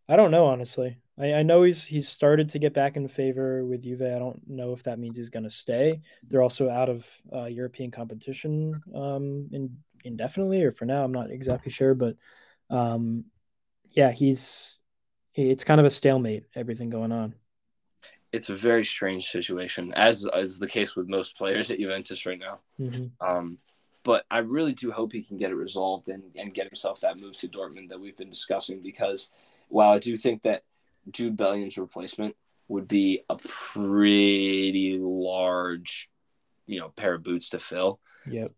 I 0.09 0.17
don't 0.17 0.31
know 0.31 0.47
honestly. 0.47 0.97
I, 1.19 1.35
I 1.35 1.43
know 1.43 1.65
he's 1.65 1.85
he's 1.85 2.09
started 2.09 2.49
to 2.51 2.59
get 2.59 2.73
back 2.73 2.97
in 2.97 3.07
favor 3.09 3.65
with 3.65 3.83
Juve. 3.83 4.03
I 4.03 4.19
don't 4.19 4.41
know 4.49 4.73
if 4.73 4.85
that 4.85 4.99
means 4.99 5.17
he's 5.17 5.29
going 5.29 5.43
to 5.43 5.51
stay. 5.51 6.01
They're 6.27 6.43
also 6.43 6.71
out 6.71 6.89
of 6.89 7.07
uh, 7.33 7.45
European 7.45 7.91
competition 7.91 8.81
um, 8.95 9.49
in, 9.53 9.77
indefinitely, 10.05 10.63
or 10.63 10.71
for 10.71 10.87
now. 10.87 11.05
I'm 11.05 11.13
not 11.13 11.31
exactly 11.31 11.71
sure, 11.71 11.95
but 11.95 12.17
um, 12.71 13.27
yeah, 13.93 14.11
he's 14.11 14.79
it's 15.35 15.65
kind 15.65 15.81
of 15.81 15.87
a 15.87 15.91
stalemate. 15.91 16.47
Everything 16.55 16.89
going 16.89 17.13
on 17.13 17.35
it's 18.33 18.51
a 18.51 18.57
very 18.57 18.85
strange 18.85 19.29
situation, 19.31 19.93
as 19.95 20.29
is 20.35 20.59
the 20.59 20.67
case 20.67 20.95
with 20.95 21.09
most 21.09 21.37
players 21.37 21.71
at 21.71 21.79
Juventus 21.79 22.27
right 22.27 22.39
now. 22.39 22.61
Mm-hmm. 22.79 23.07
Um, 23.27 23.59
but 24.05 24.25
I 24.31 24.39
really 24.39 24.73
do 24.73 24.91
hope 24.91 25.13
he 25.13 25.23
can 25.23 25.37
get 25.37 25.51
it 25.51 25.57
resolved 25.57 26.09
and, 26.09 26.23
and 26.37 26.55
get 26.55 26.67
himself 26.67 27.01
that 27.01 27.19
move 27.19 27.37
to 27.39 27.49
Dortmund 27.49 27.91
that 27.91 28.01
we've 28.01 28.17
been 28.17 28.31
discussing. 28.31 28.83
Because 28.83 29.31
while 29.69 29.91
I 29.91 29.99
do 29.99 30.17
think 30.17 30.43
that 30.43 30.65
Jude 31.11 31.37
Bellingham's 31.37 31.79
replacement 31.79 32.37
would 32.69 32.89
be 32.89 33.23
a 33.29 33.37
pretty 33.37 34.99
large, 35.01 36.11
you 36.67 36.81
know, 36.81 36.91
pair 36.91 37.15
of 37.15 37.23
boots 37.23 37.51
to 37.51 37.59
fill. 37.59 38.01
Yep. 38.27 38.53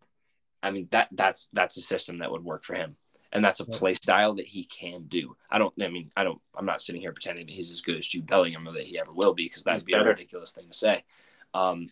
I 0.62 0.70
mean 0.72 0.88
that 0.90 1.08
that's 1.12 1.48
that's 1.52 1.78
a 1.78 1.80
system 1.80 2.18
that 2.18 2.30
would 2.30 2.44
work 2.44 2.64
for 2.64 2.74
him 2.74 2.96
and 3.32 3.44
that's 3.44 3.60
a 3.60 3.64
play 3.64 3.94
style 3.94 4.34
that 4.34 4.46
he 4.46 4.64
can 4.64 5.04
do. 5.04 5.36
I 5.50 5.58
don't. 5.58 5.72
I 5.80 5.88
mean, 5.88 6.10
I 6.16 6.24
don't. 6.24 6.40
I'm 6.54 6.66
not 6.66 6.80
sitting 6.80 7.00
here 7.00 7.12
pretending 7.12 7.46
that 7.46 7.52
he's 7.52 7.72
as 7.72 7.80
good 7.80 7.96
as 7.96 8.06
Jude 8.06 8.26
Bellingham 8.26 8.66
or 8.66 8.72
that 8.72 8.82
he 8.82 8.98
ever 8.98 9.10
will 9.14 9.34
be, 9.34 9.44
because 9.44 9.62
that'd 9.62 9.78
he's 9.78 9.84
be 9.84 9.92
better. 9.92 10.06
a 10.06 10.08
ridiculous 10.08 10.52
thing 10.52 10.68
to 10.68 10.76
say. 10.76 11.04
Um, 11.54 11.90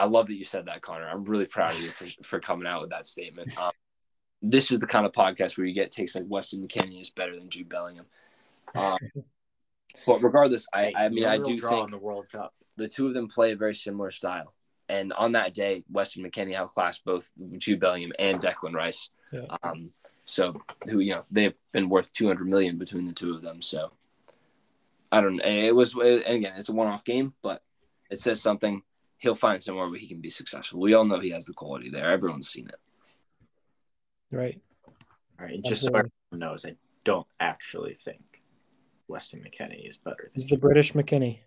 I 0.00 0.06
love 0.06 0.28
that 0.28 0.34
you 0.34 0.44
said 0.44 0.66
that, 0.66 0.80
Connor. 0.80 1.06
I'm 1.06 1.24
really 1.24 1.44
proud 1.44 1.74
of 1.74 1.80
you 1.80 1.88
for, 1.90 2.06
for 2.22 2.40
coming 2.40 2.66
out 2.66 2.80
with 2.80 2.90
that 2.90 3.06
statement. 3.06 3.56
Um, 3.60 3.72
this 4.40 4.70
is 4.70 4.78
the 4.78 4.86
kind 4.86 5.04
of 5.04 5.12
podcast 5.12 5.58
where 5.58 5.66
you 5.66 5.74
get 5.74 5.90
takes 5.90 6.14
like 6.14 6.24
Weston 6.26 6.66
McKennie 6.66 7.00
is 7.00 7.10
better 7.10 7.36
than 7.36 7.50
Jude 7.50 7.68
Bellingham. 7.68 8.06
Um, 8.74 8.96
but 10.06 10.22
regardless, 10.22 10.66
I, 10.72 10.92
I 10.96 11.08
mean, 11.10 11.26
I 11.26 11.36
do 11.36 11.58
think 11.58 11.90
the 11.90 11.98
World 11.98 12.26
Cup. 12.32 12.54
the 12.76 12.88
two 12.88 13.06
of 13.08 13.14
them 13.14 13.28
play 13.28 13.52
a 13.52 13.56
very 13.56 13.74
similar 13.74 14.10
style, 14.10 14.54
and 14.88 15.12
on 15.12 15.32
that 15.32 15.52
day, 15.52 15.84
Weston 15.90 16.24
McKennie 16.24 16.54
outclassed 16.54 17.04
both 17.04 17.30
Jude 17.58 17.80
Bellingham 17.80 18.12
and 18.18 18.40
Declan 18.40 18.74
Rice. 18.74 19.10
Yeah. 19.30 19.42
Um, 19.62 19.90
so 20.24 20.62
who 20.84 21.00
you 21.00 21.12
know 21.12 21.24
they've 21.30 21.54
been 21.72 21.90
worth 21.90 22.12
200 22.14 22.48
million 22.48 22.78
between 22.78 23.06
the 23.06 23.12
two 23.12 23.34
of 23.34 23.42
them. 23.42 23.60
So 23.60 23.92
I 25.12 25.20
don't. 25.20 25.36
Know. 25.36 25.44
It 25.44 25.74
was 25.74 25.94
and 25.94 26.22
again, 26.24 26.54
it's 26.56 26.70
a 26.70 26.72
one-off 26.72 27.04
game, 27.04 27.34
but 27.42 27.62
it 28.10 28.20
says 28.20 28.40
something. 28.40 28.82
He'll 29.20 29.34
find 29.34 29.62
somewhere 29.62 29.88
where 29.88 29.98
he 29.98 30.08
can 30.08 30.20
be 30.20 30.30
successful. 30.30 30.80
We 30.80 30.94
all 30.94 31.04
know 31.04 31.20
he 31.20 31.30
has 31.30 31.44
the 31.46 31.52
quality 31.54 31.88
there. 31.90 32.10
Everyone's 32.10 32.48
seen 32.48 32.68
it. 32.68 32.74
Right. 34.30 34.60
All 35.38 35.44
right, 35.46 35.54
and 35.54 35.64
just 35.64 35.82
so 35.82 35.88
everyone 35.88 36.10
knows, 36.32 36.64
I 36.66 36.74
don't 37.04 37.26
actually 37.38 37.94
think 37.94 38.20
Weston 39.08 39.40
McKennie 39.40 39.88
is 39.88 39.96
better 39.96 40.24
than 40.24 40.30
He's 40.34 40.48
the 40.48 40.56
British 40.56 40.92
McKennie. 40.92 41.38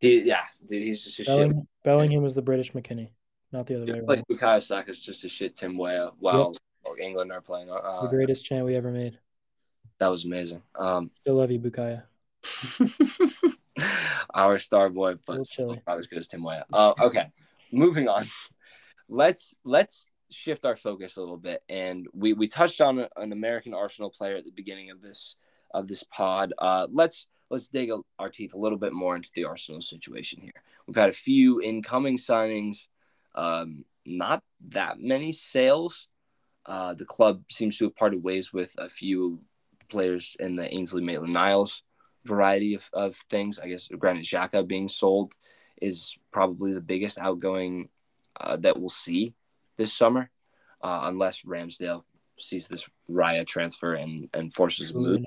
He, 0.00 0.20
yeah, 0.22 0.42
dude, 0.66 0.82
he's 0.82 1.04
just 1.04 1.20
a 1.20 1.24
shit. 1.24 1.26
Bellingham, 1.36 1.68
Bellingham 1.84 2.22
was 2.22 2.34
the 2.34 2.42
British 2.42 2.72
McKennie, 2.72 3.10
not 3.52 3.66
the 3.66 3.76
other 3.76 3.82
way 3.84 3.86
Just 3.86 3.98
around. 3.98 4.06
like 4.08 4.24
Bukayo 4.26 4.62
Saka 4.62 4.90
is 4.90 5.00
just 5.00 5.24
a 5.24 5.28
shit 5.28 5.54
Tim 5.54 5.76
Weah 5.78 6.10
while 6.18 6.54
while 6.82 6.96
England 7.00 7.30
are 7.32 7.40
playing. 7.40 7.68
the 7.68 7.74
Uh, 7.74 8.06
greatest 8.08 8.44
chant 8.44 8.64
we 8.66 8.74
ever 8.76 8.90
made. 8.90 9.18
that 9.98 10.08
was 10.08 10.24
amazing. 10.24 10.62
Um, 10.74 11.10
Still 11.12 11.36
love 11.36 11.50
you, 11.50 11.58
Bukayo. 11.60 12.02
our 14.34 14.58
star 14.58 14.88
boy, 14.90 15.14
but 15.26 15.38
not 15.86 15.98
as 15.98 16.06
good 16.06 16.18
as 16.18 16.28
Tim 16.28 16.42
Weah. 16.42 16.64
Uh, 16.72 16.94
okay, 17.00 17.30
moving 17.72 18.08
on. 18.08 18.26
Let's 19.08 19.54
let's 19.64 20.10
shift 20.30 20.64
our 20.64 20.76
focus 20.76 21.16
a 21.16 21.20
little 21.20 21.36
bit, 21.36 21.62
and 21.68 22.06
we 22.12 22.32
we 22.32 22.48
touched 22.48 22.80
on 22.80 22.98
a- 23.00 23.08
an 23.16 23.32
American 23.32 23.74
Arsenal 23.74 24.10
player 24.10 24.36
at 24.36 24.44
the 24.44 24.50
beginning 24.50 24.90
of 24.90 25.00
this 25.00 25.36
of 25.72 25.88
this 25.88 26.02
pod. 26.04 26.52
Uh, 26.58 26.86
let's 26.90 27.26
let's 27.50 27.68
dig 27.68 27.90
a, 27.90 27.98
our 28.18 28.28
teeth 28.28 28.54
a 28.54 28.58
little 28.58 28.78
bit 28.78 28.92
more 28.92 29.16
into 29.16 29.30
the 29.34 29.44
Arsenal 29.44 29.80
situation 29.80 30.40
here. 30.40 30.62
We've 30.86 30.96
had 30.96 31.08
a 31.08 31.12
few 31.12 31.60
incoming 31.60 32.16
signings, 32.18 32.86
um, 33.34 33.84
not 34.06 34.42
that 34.68 34.98
many 34.98 35.32
sales. 35.32 36.08
Uh, 36.66 36.94
the 36.94 37.04
club 37.04 37.42
seems 37.50 37.76
to 37.76 37.84
have 37.84 37.96
parted 37.96 38.22
ways 38.22 38.52
with 38.52 38.74
a 38.78 38.88
few 38.88 39.40
players 39.90 40.34
in 40.40 40.56
the 40.56 40.72
Ainsley 40.72 41.02
Maitland 41.02 41.34
Niles 41.34 41.82
variety 42.24 42.74
of, 42.74 42.88
of 42.92 43.16
things. 43.30 43.58
I 43.58 43.68
guess 43.68 43.88
Granit 43.88 44.24
Xhaka 44.24 44.66
being 44.66 44.88
sold 44.88 45.32
is 45.80 46.16
probably 46.32 46.72
the 46.72 46.80
biggest 46.80 47.18
outgoing 47.18 47.88
uh, 48.40 48.56
that 48.58 48.78
we'll 48.78 48.88
see 48.88 49.34
this 49.76 49.92
summer, 49.92 50.30
uh, 50.82 51.02
unless 51.04 51.42
Ramsdale 51.42 52.04
sees 52.38 52.68
this 52.68 52.88
Raya 53.10 53.46
transfer 53.46 53.94
and, 53.94 54.28
and 54.34 54.52
forces 54.52 54.90
a 54.90 54.94
move. 54.94 55.24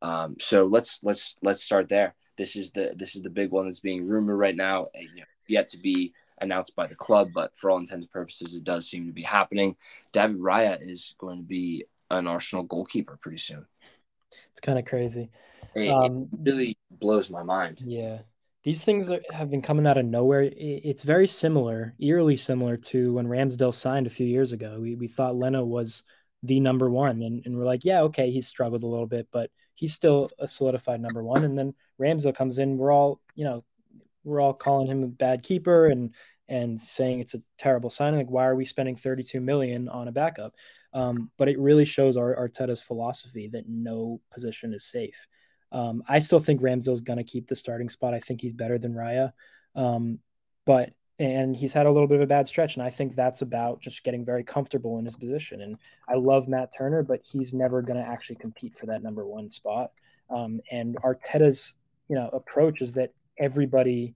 Um, 0.00 0.36
so 0.40 0.64
let's 0.66 0.98
let's 1.02 1.36
let's 1.42 1.62
start 1.62 1.88
there. 1.88 2.14
This 2.36 2.56
is 2.56 2.70
the 2.70 2.92
this 2.96 3.14
is 3.14 3.22
the 3.22 3.30
big 3.30 3.50
one 3.50 3.66
that's 3.66 3.80
being 3.80 4.06
rumored 4.06 4.38
right 4.38 4.56
now, 4.56 4.88
and, 4.94 5.08
you 5.14 5.20
know, 5.20 5.26
yet 5.46 5.68
to 5.68 5.78
be 5.78 6.12
announced 6.40 6.74
by 6.74 6.86
the 6.86 6.94
club, 6.94 7.28
but 7.32 7.56
for 7.56 7.70
all 7.70 7.78
intents 7.78 8.04
and 8.04 8.10
purposes, 8.10 8.56
it 8.56 8.64
does 8.64 8.88
seem 8.88 9.06
to 9.06 9.12
be 9.12 9.22
happening. 9.22 9.76
David 10.12 10.38
Raya 10.38 10.78
is 10.80 11.14
going 11.18 11.38
to 11.38 11.44
be 11.44 11.84
an 12.10 12.26
Arsenal 12.26 12.64
goalkeeper 12.64 13.16
pretty 13.20 13.38
soon. 13.38 13.64
It's 14.50 14.60
kind 14.60 14.78
of 14.78 14.84
crazy. 14.84 15.30
It, 15.74 15.88
Um, 15.88 16.28
it 16.32 16.38
really 16.50 16.76
blows 16.90 17.30
my 17.30 17.42
mind. 17.42 17.80
Yeah. 17.84 18.20
These 18.64 18.84
things 18.84 19.10
are, 19.10 19.20
have 19.32 19.50
been 19.50 19.62
coming 19.62 19.86
out 19.86 19.98
of 19.98 20.04
nowhere. 20.04 20.42
I- 20.42 20.50
It's 20.84 21.02
very 21.02 21.26
similar, 21.26 21.94
eerily 21.98 22.36
similar 22.36 22.76
to 22.76 23.14
when 23.14 23.26
Ramsdale 23.26 23.74
signed 23.74 24.06
a 24.06 24.10
few 24.10 24.26
years 24.26 24.52
ago. 24.52 24.78
We, 24.80 24.94
we 24.94 25.08
thought 25.08 25.36
Leno 25.36 25.64
was 25.64 26.04
the 26.44 26.60
number 26.60 26.90
one, 26.90 27.22
and, 27.22 27.42
and 27.44 27.56
we're 27.56 27.64
like, 27.64 27.84
yeah, 27.84 28.02
okay, 28.02 28.30
he's 28.30 28.48
struggled 28.48 28.82
a 28.82 28.86
little 28.86 29.06
bit, 29.06 29.28
but 29.32 29.50
he's 29.74 29.94
still 29.94 30.30
a 30.38 30.46
solidified 30.46 31.00
number 31.00 31.22
one. 31.22 31.44
And 31.44 31.56
then 31.56 31.74
Ramsdale 32.00 32.34
comes 32.34 32.58
in, 32.58 32.78
we're 32.78 32.92
all, 32.92 33.20
you 33.34 33.44
know, 33.44 33.64
we're 34.24 34.40
all 34.40 34.54
calling 34.54 34.86
him 34.86 35.02
a 35.02 35.08
bad 35.08 35.42
keeper 35.42 35.86
and 35.86 36.14
and 36.48 36.78
saying 36.78 37.20
it's 37.20 37.34
a 37.34 37.42
terrible 37.56 37.88
signing. 37.88 38.18
Like, 38.18 38.30
why 38.30 38.44
are 38.44 38.54
we 38.54 38.64
spending 38.66 38.94
32 38.94 39.40
million 39.40 39.88
on 39.88 40.06
a 40.08 40.12
backup? 40.12 40.54
Um, 40.92 41.30
but 41.38 41.48
it 41.48 41.58
really 41.58 41.86
shows 41.86 42.16
our 42.18 42.34
Arteta's 42.36 42.82
philosophy 42.82 43.48
that 43.48 43.68
no 43.68 44.20
position 44.30 44.74
is 44.74 44.84
safe. 44.84 45.26
Um, 45.72 46.04
I 46.06 46.18
still 46.18 46.38
think 46.38 46.60
Ramsdale's 46.60 47.00
going 47.00 47.16
to 47.16 47.24
keep 47.24 47.48
the 47.48 47.56
starting 47.56 47.88
spot. 47.88 48.14
I 48.14 48.20
think 48.20 48.40
he's 48.40 48.52
better 48.52 48.78
than 48.78 48.92
Raya. 48.92 49.32
Um, 49.74 50.18
but 50.64 50.92
and 51.18 51.54
he's 51.56 51.72
had 51.72 51.86
a 51.86 51.90
little 51.90 52.08
bit 52.08 52.16
of 52.16 52.22
a 52.22 52.26
bad 52.26 52.46
stretch, 52.46 52.76
and 52.76 52.82
I 52.82 52.90
think 52.90 53.14
that's 53.14 53.42
about 53.42 53.80
just 53.80 54.02
getting 54.02 54.24
very 54.24 54.42
comfortable 54.42 54.98
in 54.98 55.04
his 55.04 55.16
position. 55.16 55.60
And 55.60 55.76
I 56.08 56.14
love 56.14 56.48
Matt 56.48 56.72
Turner, 56.76 57.02
but 57.02 57.20
he's 57.22 57.54
never 57.54 57.80
going 57.80 58.02
to 58.02 58.08
actually 58.08 58.36
compete 58.36 58.74
for 58.74 58.86
that 58.86 59.02
number 59.02 59.26
one 59.26 59.48
spot. 59.48 59.90
Um, 60.30 60.60
and 60.70 60.96
Arteta's 61.02 61.76
you 62.08 62.16
know 62.16 62.28
approach 62.32 62.82
is 62.82 62.92
that 62.94 63.12
everybody 63.38 64.14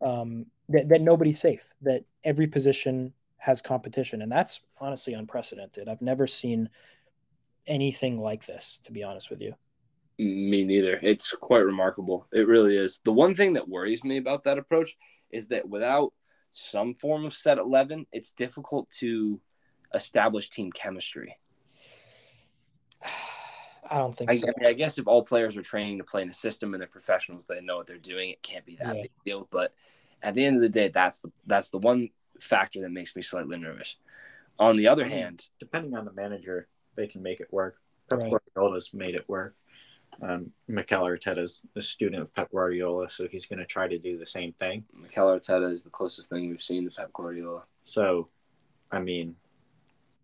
um, 0.00 0.46
that, 0.68 0.88
that 0.88 1.00
nobody's 1.00 1.40
safe, 1.40 1.72
that 1.82 2.04
every 2.24 2.46
position 2.46 3.12
has 3.38 3.60
competition, 3.60 4.22
and 4.22 4.32
that's 4.32 4.60
honestly 4.80 5.14
unprecedented. 5.14 5.88
I've 5.88 6.02
never 6.02 6.26
seen 6.26 6.70
anything 7.66 8.18
like 8.18 8.46
this, 8.46 8.78
to 8.84 8.92
be 8.92 9.02
honest 9.02 9.30
with 9.30 9.40
you. 9.40 9.54
Me 10.18 10.64
neither. 10.64 10.98
It's 11.02 11.32
quite 11.32 11.64
remarkable. 11.64 12.26
It 12.32 12.48
really 12.48 12.76
is. 12.76 13.00
The 13.04 13.12
one 13.12 13.34
thing 13.34 13.52
that 13.54 13.68
worries 13.68 14.02
me 14.02 14.16
about 14.16 14.44
that 14.44 14.58
approach 14.58 14.96
is 15.30 15.48
that 15.48 15.68
without 15.68 16.12
some 16.52 16.94
form 16.94 17.26
of 17.26 17.34
set 17.34 17.58
11, 17.58 18.06
it's 18.12 18.32
difficult 18.32 18.88
to 18.98 19.40
establish 19.94 20.48
team 20.48 20.72
chemistry. 20.72 21.36
I 23.88 23.98
don't 23.98 24.16
think 24.16 24.30
I, 24.30 24.36
so. 24.36 24.48
I, 24.48 24.52
mean, 24.58 24.68
I 24.68 24.72
guess 24.72 24.98
if 24.98 25.06
all 25.06 25.22
players 25.22 25.56
are 25.56 25.62
training 25.62 25.98
to 25.98 26.04
play 26.04 26.22
in 26.22 26.28
a 26.28 26.34
system 26.34 26.72
and 26.72 26.80
they're 26.80 26.88
professionals, 26.88 27.44
they 27.46 27.60
know 27.60 27.76
what 27.76 27.86
they're 27.86 27.98
doing. 27.98 28.30
It 28.30 28.42
can't 28.42 28.64
be 28.64 28.76
that 28.76 28.96
Yeah. 28.96 29.02
big 29.02 29.12
deal. 29.24 29.46
But 29.50 29.74
at 30.22 30.34
the 30.34 30.44
end 30.44 30.56
of 30.56 30.62
the 30.62 30.68
day, 30.68 30.88
that's 30.88 31.20
the 31.20 31.30
that's 31.46 31.70
the 31.70 31.78
one 31.78 32.10
factor 32.40 32.80
that 32.80 32.90
makes 32.90 33.14
me 33.14 33.22
slightly 33.22 33.58
nervous. 33.58 33.96
On 34.58 34.76
the 34.76 34.88
other 34.88 35.06
hand, 35.06 35.48
Depending 35.60 35.94
on 35.94 36.04
the 36.04 36.12
manager, 36.12 36.66
they 36.96 37.06
can 37.06 37.22
make 37.22 37.40
it 37.40 37.52
work. 37.52 37.76
Pep 38.08 38.20
Right. 38.20 38.30
Guardiola's 38.30 38.92
made 38.94 39.14
it 39.14 39.28
work. 39.28 39.54
Um, 40.22 40.52
Mikel 40.66 41.06
is 41.08 41.62
a 41.74 41.82
student 41.82 42.22
of 42.22 42.34
Pep 42.34 42.50
Guardiola, 42.50 43.10
so 43.10 43.28
he's 43.28 43.46
going 43.46 43.58
to 43.58 43.66
try 43.66 43.86
to 43.86 43.98
do 43.98 44.16
the 44.16 44.26
same 44.26 44.52
thing. 44.52 44.84
Mikel 44.94 45.28
Arteta 45.28 45.70
is 45.70 45.82
the 45.82 45.90
closest 45.90 46.30
thing 46.30 46.48
we've 46.48 46.62
seen 46.62 46.88
to 46.88 46.94
Pep 46.94 47.12
Guardiola. 47.12 47.64
So, 47.84 48.28
I 48.90 49.00
mean, 49.00 49.36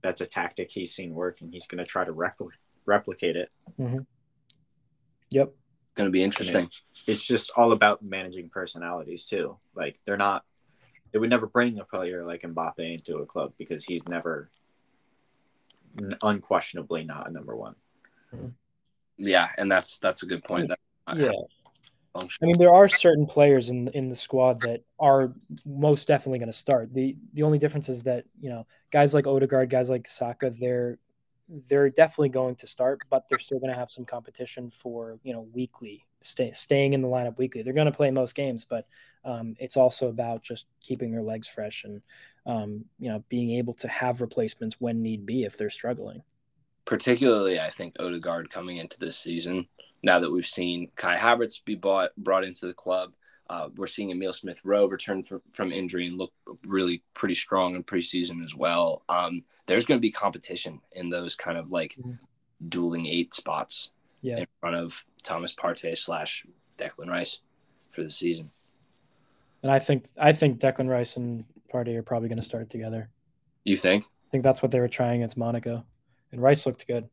that's 0.02 0.20
a 0.20 0.26
tactic 0.26 0.70
he's 0.70 0.94
seen 0.94 1.14
work, 1.14 1.40
and 1.40 1.52
he's 1.52 1.66
going 1.66 1.78
to 1.78 1.88
try 1.88 2.04
to 2.04 2.12
repl- 2.12 2.50
replicate 2.86 3.36
it. 3.36 3.50
Yep. 5.30 5.52
Going 5.94 6.06
to 6.06 6.10
be 6.10 6.22
interesting. 6.22 6.56
it's, 6.64 6.82
it's 7.06 7.24
just 7.24 7.52
all 7.56 7.72
about 7.72 8.02
managing 8.02 8.48
personalities 8.48 9.26
too. 9.26 9.58
Like 9.74 9.98
they're 10.06 10.16
not, 10.16 10.44
they 11.12 11.18
would 11.18 11.28
never 11.30 11.46
bring 11.46 11.78
a 11.78 11.84
player 11.84 12.24
like 12.24 12.42
Mbappe 12.42 12.78
into 12.78 13.18
a 13.18 13.26
club 13.26 13.52
because 13.58 13.84
he's 13.84 14.08
never, 14.08 14.50
n- 15.98 16.16
unquestionably 16.22 17.04
not 17.04 17.28
a 17.28 17.32
number 17.32 17.54
one. 17.54 17.74
Yeah, 19.16 19.48
and 19.58 19.70
that's 19.70 19.98
that's 19.98 20.22
a 20.22 20.26
good 20.26 20.44
point. 20.44 20.68
That's 20.68 21.20
Yeah. 21.20 21.32
I 22.14 22.44
mean, 22.44 22.58
there 22.58 22.74
are 22.74 22.88
certain 22.88 23.26
players 23.26 23.70
in 23.70 23.88
in 23.88 24.10
the 24.10 24.16
squad 24.16 24.60
that 24.62 24.82
are 25.00 25.32
most 25.64 26.06
definitely 26.08 26.38
going 26.40 26.50
to 26.50 26.56
start. 26.56 26.92
the 26.92 27.16
The 27.32 27.42
only 27.42 27.58
difference 27.58 27.88
is 27.88 28.02
that 28.02 28.24
you 28.40 28.50
know 28.50 28.66
guys 28.90 29.14
like 29.14 29.26
Odegaard, 29.26 29.70
guys 29.70 29.88
like 29.88 30.06
Saka, 30.06 30.50
they're 30.50 30.98
they're 31.68 31.90
definitely 31.90 32.28
going 32.30 32.56
to 32.56 32.66
start, 32.66 33.00
but 33.10 33.24
they're 33.28 33.38
still 33.38 33.58
going 33.58 33.72
to 33.72 33.78
have 33.78 33.90
some 33.90 34.04
competition 34.04 34.70
for 34.70 35.18
you 35.22 35.32
know 35.32 35.48
weekly 35.52 36.04
stay, 36.20 36.52
staying 36.52 36.92
in 36.92 37.02
the 37.02 37.08
lineup 37.08 37.38
weekly. 37.38 37.62
They're 37.62 37.72
going 37.72 37.86
to 37.86 37.92
play 37.92 38.10
most 38.10 38.34
games, 38.34 38.64
but 38.64 38.86
um, 39.24 39.56
it's 39.58 39.76
also 39.76 40.08
about 40.08 40.42
just 40.42 40.66
keeping 40.80 41.12
their 41.12 41.22
legs 41.22 41.48
fresh 41.48 41.84
and 41.84 42.02
um, 42.44 42.84
you 42.98 43.08
know 43.08 43.24
being 43.28 43.52
able 43.52 43.74
to 43.74 43.88
have 43.88 44.20
replacements 44.20 44.76
when 44.80 45.02
need 45.02 45.24
be 45.24 45.44
if 45.44 45.56
they're 45.56 45.70
struggling. 45.70 46.22
Particularly 46.84 47.60
I 47.60 47.70
think 47.70 47.94
Odegaard 48.00 48.50
coming 48.50 48.78
into 48.78 48.98
this 48.98 49.16
season. 49.16 49.66
Now 50.02 50.18
that 50.18 50.30
we've 50.30 50.46
seen 50.46 50.90
Kai 50.96 51.16
Havertz 51.16 51.64
be 51.64 51.74
bought 51.76 52.10
brought 52.16 52.44
into 52.44 52.66
the 52.66 52.74
club, 52.74 53.12
uh, 53.48 53.68
we're 53.76 53.86
seeing 53.86 54.10
Emile 54.10 54.32
Smith 54.32 54.60
Rowe 54.64 54.86
return 54.86 55.22
from, 55.22 55.42
from 55.52 55.70
injury 55.72 56.06
and 56.06 56.18
look 56.18 56.32
really 56.66 57.02
pretty 57.14 57.34
strong 57.34 57.76
in 57.76 57.84
preseason 57.84 58.42
as 58.42 58.54
well. 58.54 59.02
Um, 59.08 59.44
there's 59.66 59.84
going 59.86 59.98
to 59.98 60.02
be 60.02 60.10
competition 60.10 60.80
in 60.92 61.08
those 61.10 61.36
kind 61.36 61.56
of 61.56 61.70
like 61.70 61.94
Mhm. 62.00 62.18
dueling 62.68 63.06
eight 63.06 63.32
spots 63.32 63.90
Yeah. 64.22 64.38
in 64.38 64.46
front 64.60 64.76
of 64.76 65.04
Thomas 65.22 65.54
Partey 65.54 65.96
slash 65.96 66.44
Declan 66.78 67.08
Rice 67.08 67.38
for 67.90 68.02
the 68.02 68.10
season. 68.10 68.50
And 69.62 69.70
I 69.70 69.78
think 69.78 70.06
I 70.16 70.32
think 70.32 70.58
Declan 70.58 70.88
Rice 70.88 71.16
and 71.16 71.44
Partey 71.72 71.94
are 71.96 72.02
probably 72.02 72.28
going 72.28 72.40
to 72.40 72.44
start 72.44 72.68
together. 72.70 73.08
You 73.64 73.76
think? 73.76 74.04
I 74.04 74.30
think 74.32 74.42
that's 74.42 74.62
what 74.62 74.72
they 74.72 74.80
were 74.80 74.88
trying 74.88 75.20
against 75.20 75.36
Monaco, 75.36 75.84
and 76.32 76.40
Rice 76.40 76.66
looked 76.66 76.86
good. 76.86 77.08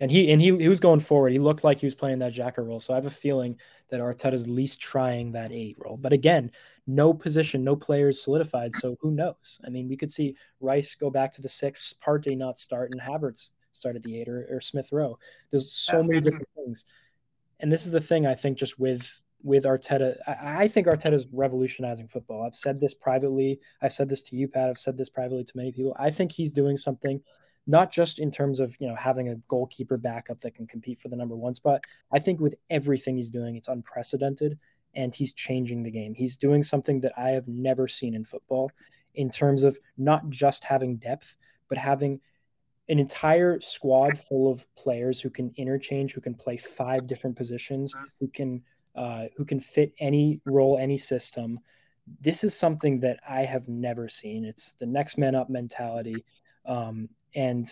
And 0.00 0.10
he 0.10 0.32
and 0.32 0.42
he 0.42 0.56
he 0.56 0.68
was 0.68 0.80
going 0.80 0.98
forward. 0.98 1.30
He 1.30 1.38
looked 1.38 1.62
like 1.62 1.78
he 1.78 1.86
was 1.86 1.94
playing 1.94 2.18
that 2.18 2.32
Xhaka 2.32 2.66
role. 2.66 2.80
So 2.80 2.92
I 2.92 2.96
have 2.96 3.06
a 3.06 3.10
feeling 3.10 3.56
that 3.88 4.00
Arteta's 4.00 4.44
at 4.44 4.50
least 4.50 4.80
trying 4.80 5.30
that 5.32 5.52
eight 5.52 5.76
role. 5.78 5.96
But 5.96 6.12
again, 6.12 6.50
no 6.88 7.14
position, 7.14 7.62
no 7.62 7.76
players 7.76 8.20
solidified. 8.20 8.74
So 8.74 8.96
who 9.00 9.12
knows? 9.12 9.60
I 9.64 9.70
mean, 9.70 9.88
we 9.88 9.96
could 9.96 10.10
see 10.10 10.34
Rice 10.60 10.96
go 10.96 11.08
back 11.08 11.30
to 11.32 11.42
the 11.42 11.48
six, 11.48 11.94
Partey 12.04 12.36
not 12.36 12.58
start, 12.58 12.90
and 12.90 13.00
Havertz 13.00 13.50
start 13.70 13.94
at 13.94 14.02
the 14.02 14.20
eight 14.20 14.28
or, 14.28 14.48
or 14.50 14.60
Smith 14.60 14.90
Rowe. 14.90 15.18
There's 15.50 15.70
so 15.72 16.02
many 16.02 16.20
different 16.20 16.48
things. 16.56 16.84
And 17.60 17.70
this 17.70 17.86
is 17.86 17.92
the 17.92 18.00
thing 18.00 18.26
I 18.26 18.34
think 18.34 18.58
just 18.58 18.80
with 18.80 19.22
with 19.44 19.64
Arteta. 19.64 20.16
I, 20.26 20.64
I 20.64 20.68
think 20.68 20.88
Arteta 20.88 21.14
is 21.14 21.28
revolutionizing 21.32 22.08
football. 22.08 22.44
I've 22.44 22.56
said 22.56 22.80
this 22.80 22.94
privately. 22.94 23.60
I 23.80 23.88
said 23.88 24.08
this 24.08 24.22
to 24.24 24.36
you, 24.36 24.48
Pat. 24.48 24.68
I've 24.68 24.78
said 24.78 24.96
this 24.96 25.10
privately 25.10 25.44
to 25.44 25.56
many 25.56 25.70
people. 25.70 25.96
I 25.96 26.10
think 26.10 26.32
he's 26.32 26.52
doing 26.52 26.76
something 26.76 27.20
not 27.66 27.92
just 27.92 28.18
in 28.18 28.30
terms 28.30 28.60
of 28.60 28.76
you 28.80 28.88
know 28.88 28.96
having 28.96 29.28
a 29.28 29.36
goalkeeper 29.48 29.96
backup 29.96 30.40
that 30.40 30.54
can 30.54 30.66
compete 30.66 30.98
for 30.98 31.08
the 31.08 31.16
number 31.16 31.36
one 31.36 31.54
spot. 31.54 31.84
I 32.12 32.18
think 32.18 32.40
with 32.40 32.54
everything 32.70 33.16
he's 33.16 33.30
doing, 33.30 33.56
it's 33.56 33.68
unprecedented, 33.68 34.58
and 34.94 35.14
he's 35.14 35.32
changing 35.32 35.82
the 35.82 35.90
game. 35.90 36.14
He's 36.14 36.36
doing 36.36 36.62
something 36.62 37.00
that 37.00 37.12
I 37.16 37.30
have 37.30 37.48
never 37.48 37.88
seen 37.88 38.14
in 38.14 38.24
football, 38.24 38.70
in 39.14 39.30
terms 39.30 39.62
of 39.62 39.78
not 39.96 40.28
just 40.30 40.64
having 40.64 40.96
depth, 40.96 41.36
but 41.68 41.78
having 41.78 42.20
an 42.88 42.98
entire 42.98 43.60
squad 43.60 44.18
full 44.18 44.50
of 44.50 44.66
players 44.74 45.20
who 45.20 45.30
can 45.30 45.52
interchange, 45.56 46.12
who 46.12 46.20
can 46.20 46.34
play 46.34 46.56
five 46.56 47.06
different 47.06 47.36
positions, 47.36 47.94
who 48.18 48.28
can 48.28 48.62
uh, 48.94 49.24
who 49.36 49.44
can 49.44 49.58
fit 49.60 49.92
any 49.98 50.40
role, 50.44 50.78
any 50.78 50.98
system. 50.98 51.58
This 52.20 52.44
is 52.44 52.54
something 52.54 53.00
that 53.00 53.20
I 53.26 53.42
have 53.42 53.68
never 53.68 54.08
seen. 54.08 54.44
It's 54.44 54.72
the 54.72 54.86
next 54.86 55.16
man 55.16 55.34
up 55.34 55.48
mentality. 55.48 56.24
Um, 56.66 57.08
and 57.34 57.66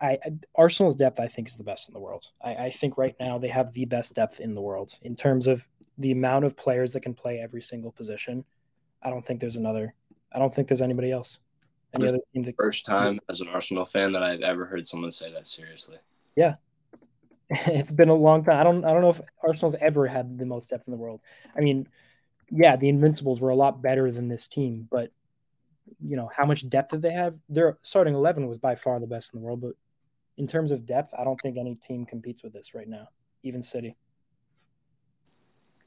I, 0.00 0.18
Arsenal's 0.54 0.96
depth, 0.96 1.20
I 1.20 1.28
think, 1.28 1.48
is 1.48 1.56
the 1.56 1.64
best 1.64 1.88
in 1.88 1.94
the 1.94 2.00
world. 2.00 2.28
I, 2.42 2.54
I, 2.54 2.70
think 2.70 2.98
right 2.98 3.14
now 3.18 3.38
they 3.38 3.48
have 3.48 3.72
the 3.72 3.86
best 3.86 4.14
depth 4.14 4.40
in 4.40 4.54
the 4.54 4.60
world 4.60 4.98
in 5.02 5.14
terms 5.14 5.46
of 5.46 5.66
the 5.98 6.12
amount 6.12 6.44
of 6.44 6.56
players 6.56 6.92
that 6.92 7.00
can 7.00 7.14
play 7.14 7.40
every 7.40 7.62
single 7.62 7.92
position. 7.92 8.44
I 9.02 9.10
don't 9.10 9.24
think 9.24 9.40
there's 9.40 9.56
another. 9.56 9.94
I 10.32 10.38
don't 10.38 10.54
think 10.54 10.68
there's 10.68 10.82
anybody 10.82 11.12
else. 11.12 11.38
Any 11.94 12.08
other 12.08 12.18
team 12.34 12.42
that, 12.42 12.56
first 12.56 12.84
time 12.84 13.20
as 13.30 13.40
an 13.40 13.48
Arsenal 13.48 13.86
fan 13.86 14.12
that 14.12 14.22
I've 14.22 14.42
ever 14.42 14.66
heard 14.66 14.86
someone 14.86 15.12
say 15.12 15.32
that 15.32 15.46
seriously. 15.46 15.96
Yeah, 16.34 16.56
it's 17.50 17.92
been 17.92 18.08
a 18.08 18.14
long 18.14 18.44
time. 18.44 18.60
I 18.60 18.64
don't. 18.64 18.84
I 18.84 18.92
don't 18.92 19.02
know 19.02 19.10
if 19.10 19.20
Arsenal's 19.42 19.76
ever 19.80 20.06
had 20.06 20.38
the 20.38 20.46
most 20.46 20.70
depth 20.70 20.86
in 20.86 20.90
the 20.90 20.98
world. 20.98 21.20
I 21.56 21.60
mean, 21.60 21.88
yeah, 22.50 22.76
the 22.76 22.88
Invincibles 22.88 23.40
were 23.40 23.50
a 23.50 23.56
lot 23.56 23.80
better 23.80 24.10
than 24.10 24.28
this 24.28 24.46
team, 24.46 24.88
but 24.90 25.10
you 26.00 26.16
know 26.16 26.30
how 26.34 26.44
much 26.46 26.68
depth 26.68 26.90
did 26.90 27.02
they 27.02 27.12
have? 27.12 27.38
Their 27.48 27.78
starting 27.82 28.14
eleven 28.14 28.46
was 28.46 28.58
by 28.58 28.74
far 28.74 29.00
the 29.00 29.06
best 29.06 29.34
in 29.34 29.40
the 29.40 29.46
world, 29.46 29.60
but 29.60 29.72
in 30.36 30.46
terms 30.46 30.70
of 30.70 30.84
depth, 30.84 31.14
I 31.18 31.24
don't 31.24 31.40
think 31.40 31.56
any 31.56 31.74
team 31.74 32.04
competes 32.04 32.42
with 32.42 32.52
this 32.52 32.74
right 32.74 32.88
now, 32.88 33.08
even 33.42 33.62
City. 33.62 33.96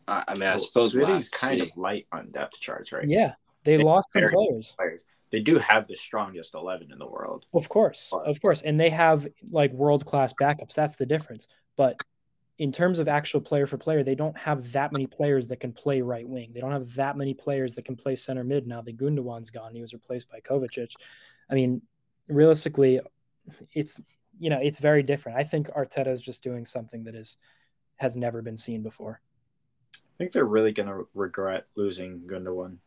I 0.07 0.33
mean, 0.33 0.43
I 0.43 0.55
well, 0.55 0.59
suppose 0.59 0.91
City's 0.93 1.29
kind 1.29 1.61
of 1.61 1.69
light 1.77 2.07
on 2.11 2.31
depth 2.31 2.59
charts, 2.59 2.91
right? 2.91 3.07
Yeah, 3.07 3.33
they, 3.63 3.77
they 3.77 3.83
lost 3.83 4.07
some 4.13 4.27
players. 4.29 4.73
players. 4.75 5.03
They 5.29 5.39
do 5.39 5.59
have 5.59 5.87
the 5.87 5.95
strongest 5.95 6.55
eleven 6.55 6.91
in 6.91 6.97
the 6.97 7.07
world, 7.07 7.45
of 7.53 7.69
course, 7.69 8.09
but. 8.11 8.25
of 8.25 8.41
course, 8.41 8.63
and 8.63 8.79
they 8.79 8.89
have 8.89 9.27
like 9.51 9.71
world 9.71 10.05
class 10.05 10.33
backups. 10.33 10.73
That's 10.73 10.95
the 10.95 11.05
difference. 11.05 11.47
But 11.77 12.01
in 12.59 12.73
terms 12.73 12.99
of 12.99 13.07
actual 13.07 13.39
player 13.39 13.65
for 13.65 13.77
player, 13.77 14.03
they 14.03 14.15
don't 14.15 14.37
have 14.37 14.73
that 14.73 14.91
many 14.91 15.07
players 15.07 15.47
that 15.47 15.61
can 15.61 15.71
play 15.71 16.01
right 16.01 16.27
wing. 16.27 16.51
They 16.53 16.59
don't 16.59 16.73
have 16.73 16.93
that 16.95 17.15
many 17.15 17.33
players 17.33 17.73
that 17.75 17.85
can 17.85 17.95
play 17.95 18.15
center 18.17 18.43
mid. 18.43 18.67
Now 18.67 18.81
the 18.81 18.93
Gundogan's 18.93 19.49
gone; 19.49 19.73
he 19.73 19.81
was 19.81 19.93
replaced 19.93 20.29
by 20.29 20.41
Kovacic. 20.41 20.93
I 21.49 21.55
mean, 21.55 21.81
realistically, 22.27 22.99
it's 23.73 24.01
you 24.39 24.49
know 24.49 24.59
it's 24.61 24.79
very 24.79 25.03
different. 25.03 25.37
I 25.37 25.43
think 25.43 25.69
Arteta 25.69 26.07
is 26.07 26.21
just 26.21 26.43
doing 26.43 26.65
something 26.65 27.05
that 27.05 27.15
is 27.15 27.37
has 27.95 28.17
never 28.17 28.41
been 28.41 28.57
seen 28.57 28.83
before. 28.83 29.21
I 29.95 30.17
think 30.17 30.33
they're 30.33 30.43
really 30.43 30.73
going 30.73 30.89
to 30.89 31.07
regret 31.13 31.67
losing 31.75 32.21
Gundogan. 32.27 32.77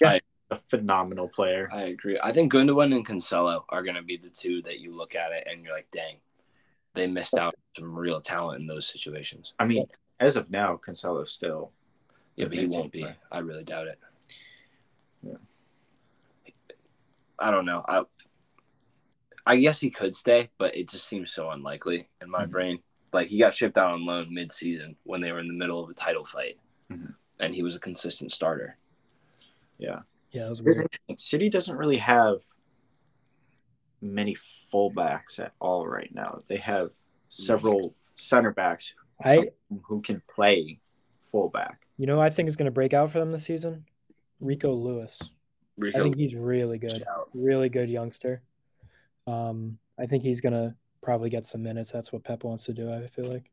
Yeah, 0.00 0.18
a 0.50 0.56
phenomenal 0.56 1.28
player. 1.28 1.68
I 1.72 1.82
agree. 1.82 2.18
I 2.20 2.32
think 2.32 2.52
Gundogan 2.52 2.94
and 2.94 3.06
Cancelo 3.06 3.62
are 3.68 3.82
going 3.84 3.94
to 3.94 4.02
be 4.02 4.16
the 4.16 4.28
two 4.28 4.60
that 4.62 4.80
you 4.80 4.92
look 4.92 5.14
at 5.14 5.30
it 5.30 5.46
and 5.48 5.62
you're 5.62 5.74
like, 5.74 5.88
dang, 5.92 6.16
they 6.94 7.06
missed 7.06 7.34
out 7.34 7.54
some 7.76 7.94
real 7.94 8.20
talent 8.20 8.60
in 8.60 8.66
those 8.66 8.86
situations. 8.86 9.54
I 9.58 9.64
mean, 9.64 9.86
as 10.20 10.36
of 10.36 10.50
now, 10.50 10.78
Cancelo 10.84 11.26
still. 11.26 11.72
Yeah, 12.36 12.46
but 12.46 12.56
he 12.56 12.66
won't 12.66 12.92
be. 12.92 13.06
I 13.30 13.38
really 13.38 13.64
doubt 13.64 13.88
it. 13.88 13.98
Yeah. 15.22 15.34
I 17.38 17.50
don't 17.50 17.66
know. 17.66 17.84
I 17.86 18.02
I 19.44 19.56
guess 19.56 19.80
he 19.80 19.90
could 19.90 20.14
stay, 20.14 20.50
but 20.58 20.76
it 20.76 20.88
just 20.88 21.08
seems 21.08 21.32
so 21.32 21.50
unlikely 21.50 22.08
in 22.20 22.30
my 22.30 22.42
mm-hmm. 22.42 22.50
brain. 22.50 22.78
Like 23.12 23.28
he 23.28 23.38
got 23.38 23.52
shipped 23.52 23.76
out 23.76 23.92
on 23.92 24.06
loan 24.06 24.32
mid-season 24.32 24.96
when 25.02 25.20
they 25.20 25.32
were 25.32 25.40
in 25.40 25.48
the 25.48 25.54
middle 25.54 25.82
of 25.82 25.90
a 25.90 25.94
title 25.94 26.24
fight, 26.24 26.58
mm-hmm. 26.90 27.10
and 27.40 27.54
he 27.54 27.62
was 27.62 27.76
a 27.76 27.80
consistent 27.80 28.32
starter. 28.32 28.78
Yeah, 29.78 30.00
yeah. 30.30 30.46
It 30.46 30.48
was 30.48 30.62
weird. 30.62 30.86
City 31.18 31.50
doesn't 31.50 31.76
really 31.76 31.98
have 31.98 32.40
many 34.02 34.34
fullbacks 34.34 35.38
at 35.38 35.52
all 35.60 35.86
right 35.86 36.12
now. 36.14 36.38
They 36.48 36.58
have 36.58 36.90
several 37.28 37.94
center 38.14 38.50
backs 38.50 38.94
I, 39.24 39.50
who 39.84 40.02
can 40.02 40.22
play 40.28 40.80
fullback. 41.22 41.86
You 41.96 42.06
know, 42.06 42.20
I 42.20 42.28
think 42.28 42.48
is 42.48 42.56
going 42.56 42.66
to 42.66 42.72
break 42.72 42.92
out 42.92 43.10
for 43.10 43.20
them 43.20 43.32
this 43.32 43.44
season. 43.44 43.86
Rico 44.40 44.72
Lewis. 44.72 45.22
Rico. 45.78 45.98
I 45.98 46.02
think 46.02 46.16
he's 46.16 46.34
really 46.34 46.78
good, 46.78 47.02
really 47.32 47.68
good 47.68 47.88
youngster. 47.88 48.42
Um, 49.26 49.78
I 49.98 50.06
think 50.06 50.22
he's 50.22 50.40
going 50.40 50.52
to 50.52 50.74
probably 51.00 51.30
get 51.30 51.46
some 51.46 51.62
minutes. 51.62 51.92
That's 51.92 52.12
what 52.12 52.24
Pep 52.24 52.44
wants 52.44 52.64
to 52.66 52.72
do. 52.72 52.92
I 52.92 53.06
feel 53.06 53.26
like. 53.26 53.50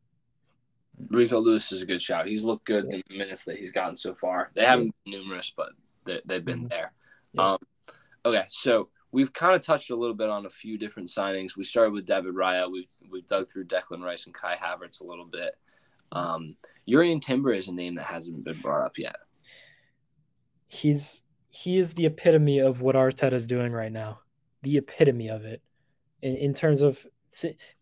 Rico 1.10 1.40
Lewis 1.40 1.72
is 1.72 1.82
a 1.82 1.86
good 1.86 2.02
shout. 2.02 2.28
He's 2.28 2.44
looked 2.44 2.66
good 2.66 2.86
yeah. 2.90 3.00
the 3.08 3.18
minutes 3.18 3.46
that 3.46 3.58
he's 3.58 3.72
gotten 3.72 3.96
so 3.96 4.14
far. 4.16 4.52
They 4.54 4.66
haven't 4.66 4.94
been 5.06 5.20
numerous, 5.20 5.50
but 5.56 5.70
they, 6.06 6.20
have 6.30 6.44
been 6.44 6.60
mm-hmm. 6.60 6.68
there. 6.68 6.92
Yeah. 7.34 7.52
Um, 7.52 7.60
okay, 8.26 8.44
so 8.50 8.90
we've 9.12 9.34
kind 9.34 9.56
of 9.56 9.62
touched 9.62 9.90
a 9.90 9.96
little 9.96 10.16
bit 10.16 10.30
on 10.30 10.46
a 10.46 10.50
few 10.50 10.78
different 10.78 11.10
signings. 11.10 11.56
We 11.56 11.64
started 11.64 11.94
with 11.94 12.06
David 12.06 12.36
Raya. 12.36 12.72
We've, 12.72 12.88
we've 13.10 13.26
dug 13.28 13.50
through 13.50 13.66
Declan 13.66 14.04
Rice 14.04 14.26
and 14.26 14.34
Kai 14.34 14.56
Havertz 14.56 15.02
a 15.02 15.06
little 15.08 15.26
bit. 15.26 15.56
Um, 16.12 16.56
Jurrien 16.88 17.22
Timber 17.22 17.54
is 17.54 17.68
a 17.68 17.74
name 17.74 17.96
that 17.96 18.06
hasn't 18.06 18.44
been 18.44 18.60
brought 18.62 18.86
up 18.86 18.98
yet. 18.98 19.16
He's 20.68 21.22
he 21.52 21.78
is 21.78 21.94
the 21.94 22.06
epitome 22.06 22.60
of 22.60 22.82
what 22.82 22.96
Arteta 22.96 23.34
is 23.34 23.48
doing 23.48 23.72
right 23.72 23.92
now. 23.92 24.20
The 24.62 24.78
epitome 24.78 25.30
of 25.30 25.46
it, 25.46 25.62
in, 26.22 26.36
in 26.36 26.54
terms 26.54 26.82
of 26.82 27.06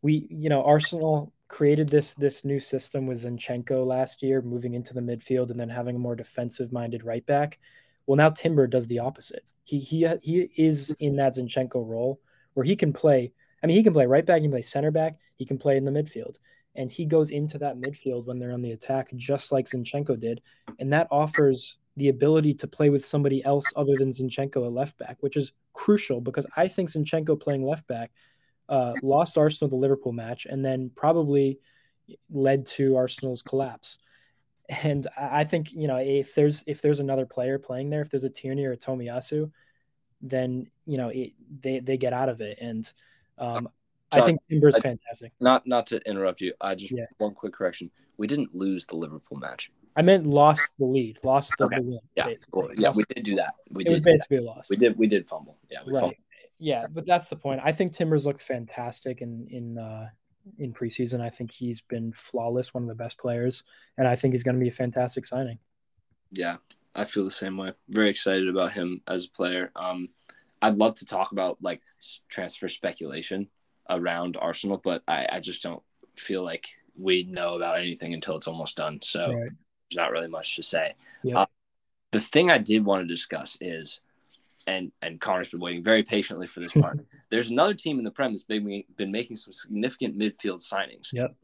we, 0.01 0.27
you 0.29 0.49
know, 0.49 0.63
Arsenal 0.63 1.33
created 1.47 1.89
this 1.89 2.13
this 2.13 2.43
new 2.43 2.59
system 2.59 3.07
with 3.07 3.23
Zinchenko 3.23 3.85
last 3.85 4.23
year, 4.23 4.41
moving 4.41 4.73
into 4.73 4.93
the 4.93 5.01
midfield 5.01 5.51
and 5.51 5.59
then 5.59 5.69
having 5.69 5.95
a 5.95 5.99
more 5.99 6.15
defensive 6.15 6.71
minded 6.71 7.03
right 7.03 7.25
back. 7.25 7.59
Well, 8.07 8.15
now 8.15 8.29
Timber 8.29 8.65
does 8.67 8.87
the 8.87 8.99
opposite. 8.99 9.45
He 9.63 9.79
he 9.79 10.07
he 10.23 10.49
is 10.55 10.95
in 10.99 11.17
that 11.17 11.33
Zinchenko 11.33 11.85
role 11.85 12.19
where 12.53 12.65
he 12.65 12.75
can 12.75 12.93
play. 12.93 13.31
I 13.63 13.67
mean, 13.67 13.75
he 13.75 13.83
can 13.83 13.93
play 13.93 14.05
right 14.05 14.25
back, 14.25 14.37
he 14.37 14.45
can 14.45 14.51
play 14.51 14.61
center 14.61 14.91
back, 14.91 15.17
he 15.35 15.45
can 15.45 15.57
play 15.57 15.77
in 15.77 15.85
the 15.85 15.91
midfield, 15.91 16.37
and 16.75 16.91
he 16.91 17.05
goes 17.05 17.31
into 17.31 17.57
that 17.59 17.77
midfield 17.77 18.25
when 18.25 18.39
they're 18.39 18.53
on 18.53 18.61
the 18.61 18.71
attack, 18.71 19.09
just 19.15 19.51
like 19.51 19.65
Zinchenko 19.65 20.19
did, 20.19 20.41
and 20.79 20.93
that 20.93 21.07
offers 21.11 21.77
the 21.97 22.09
ability 22.09 22.53
to 22.53 22.67
play 22.67 22.89
with 22.89 23.03
somebody 23.03 23.43
else 23.43 23.65
other 23.75 23.95
than 23.97 24.11
Zinchenko 24.11 24.65
at 24.65 24.71
left 24.71 24.97
back, 24.97 25.17
which 25.21 25.35
is 25.35 25.51
crucial 25.73 26.21
because 26.21 26.45
I 26.55 26.67
think 26.67 26.89
Zinchenko 26.89 27.39
playing 27.39 27.65
left 27.65 27.87
back 27.87 28.11
uh, 28.69 28.93
lost 29.01 29.37
Arsenal 29.37 29.69
the 29.69 29.75
Liverpool 29.75 30.11
match 30.11 30.45
and 30.45 30.63
then 30.63 30.91
probably 30.95 31.59
led 32.29 32.65
to 32.65 32.95
Arsenal's 32.95 33.41
collapse 33.41 33.97
and 34.69 35.07
I 35.17 35.43
think 35.43 35.71
you 35.73 35.87
know 35.87 35.97
if 35.97 36.35
there's 36.35 36.63
if 36.67 36.81
there's 36.81 36.99
another 36.99 37.25
player 37.25 37.57
playing 37.57 37.89
there, 37.89 38.01
if 38.01 38.09
there's 38.09 38.23
a 38.23 38.29
Tierney 38.29 38.65
or 38.65 38.73
a 38.73 38.77
Tomiyasu, 38.77 39.51
then 40.21 40.67
you 40.85 40.97
know 40.97 41.09
it, 41.09 41.33
they 41.61 41.79
they 41.79 41.97
get 41.97 42.13
out 42.13 42.29
of 42.29 42.41
it. 42.41 42.57
And 42.59 42.91
um, 43.37 43.69
John, 44.11 44.21
I 44.21 44.25
think 44.25 44.41
Timber's 44.47 44.75
I, 44.75 44.81
fantastic. 44.81 45.31
Not 45.39 45.65
not 45.65 45.87
to 45.87 46.01
interrupt 46.07 46.41
you, 46.41 46.53
I 46.59 46.75
just 46.75 46.91
yeah. 46.91 47.05
one 47.17 47.33
quick 47.33 47.53
correction. 47.53 47.91
We 48.17 48.27
didn't 48.27 48.55
lose 48.55 48.85
the 48.85 48.95
Liverpool 48.95 49.37
match. 49.37 49.71
I 49.95 50.01
meant 50.01 50.27
lost 50.27 50.73
the 50.77 50.85
lead, 50.85 51.19
lost 51.23 51.53
the, 51.57 51.65
okay. 51.65 51.79
win. 51.79 51.99
Yeah, 52.15 52.31
cool. 52.51 52.69
yeah, 52.77 52.91
we 52.95 53.03
did 53.15 53.23
do 53.23 53.35
that. 53.35 53.53
We 53.71 53.83
it 53.85 53.91
was 53.91 54.01
basically 54.01 54.39
lost. 54.39 54.69
We 54.69 54.75
did 54.75 54.97
we 54.97 55.07
did 55.07 55.27
fumble. 55.27 55.57
Yeah, 55.71 55.79
we 55.85 55.93
right. 55.93 55.99
fumbled. 56.01 56.15
Yeah, 56.59 56.83
but 56.91 57.05
that's 57.05 57.27
the 57.27 57.35
point. 57.35 57.61
I 57.63 57.71
think 57.71 57.93
Timbers 57.93 58.25
looked 58.25 58.41
fantastic 58.41 59.21
in 59.21 59.47
in 59.49 59.77
uh, 59.77 60.09
in 60.57 60.73
preseason. 60.73 61.21
I 61.21 61.29
think 61.29 61.51
he's 61.51 61.81
been 61.81 62.13
flawless, 62.13 62.73
one 62.73 62.83
of 62.83 62.89
the 62.89 62.95
best 62.95 63.17
players, 63.17 63.63
and 63.97 64.07
I 64.07 64.15
think 64.15 64.33
he's 64.33 64.43
going 64.43 64.55
to 64.55 64.63
be 64.63 64.69
a 64.69 64.73
fantastic 64.73 65.25
signing. 65.25 65.59
Yeah, 66.31 66.57
I 66.95 67.05
feel 67.05 67.23
the 67.23 67.31
same 67.31 67.57
way. 67.57 67.73
Very 67.89 68.09
excited 68.09 68.47
about 68.47 68.73
him 68.73 69.01
as 69.07 69.25
a 69.25 69.29
player. 69.29 69.71
Um, 69.75 70.09
I'd 70.61 70.77
love 70.77 70.95
to 70.95 71.05
talk 71.05 71.31
about 71.31 71.57
like 71.61 71.81
transfer 72.29 72.67
speculation 72.67 73.49
around 73.89 74.37
Arsenal, 74.37 74.81
but 74.83 75.03
I, 75.07 75.27
I 75.31 75.39
just 75.39 75.61
don't 75.61 75.83
feel 76.17 76.43
like 76.43 76.67
we 76.97 77.23
know 77.23 77.55
about 77.55 77.79
anything 77.79 78.13
until 78.13 78.35
it's 78.35 78.47
almost 78.47 78.77
done. 78.77 78.99
So 79.01 79.21
right. 79.21 79.51
there's 79.89 79.97
not 79.97 80.11
really 80.11 80.27
much 80.27 80.55
to 80.55 80.63
say. 80.63 80.95
Yeah. 81.23 81.41
Uh, 81.41 81.45
the 82.11 82.19
thing 82.19 82.49
I 82.49 82.57
did 82.57 82.83
want 82.83 83.03
to 83.03 83.07
discuss 83.07 83.57
is 83.61 84.01
and 84.67 84.91
and 85.01 85.19
Connor's 85.19 85.49
been 85.49 85.59
waiting 85.59 85.83
very 85.83 86.03
patiently 86.03 86.45
for 86.45 86.59
this 86.59 86.73
part. 86.73 86.99
There's 87.29 87.49
another 87.49 87.73
team 87.73 87.97
in 87.97 88.05
the 88.05 88.11
Prem 88.11 88.31
that's 88.31 88.43
been, 88.43 88.83
been 88.95 89.11
making 89.11 89.35
some 89.35 89.53
significant 89.53 90.17
midfield 90.17 90.65
signings. 90.65 91.11
Yep. 91.11 91.35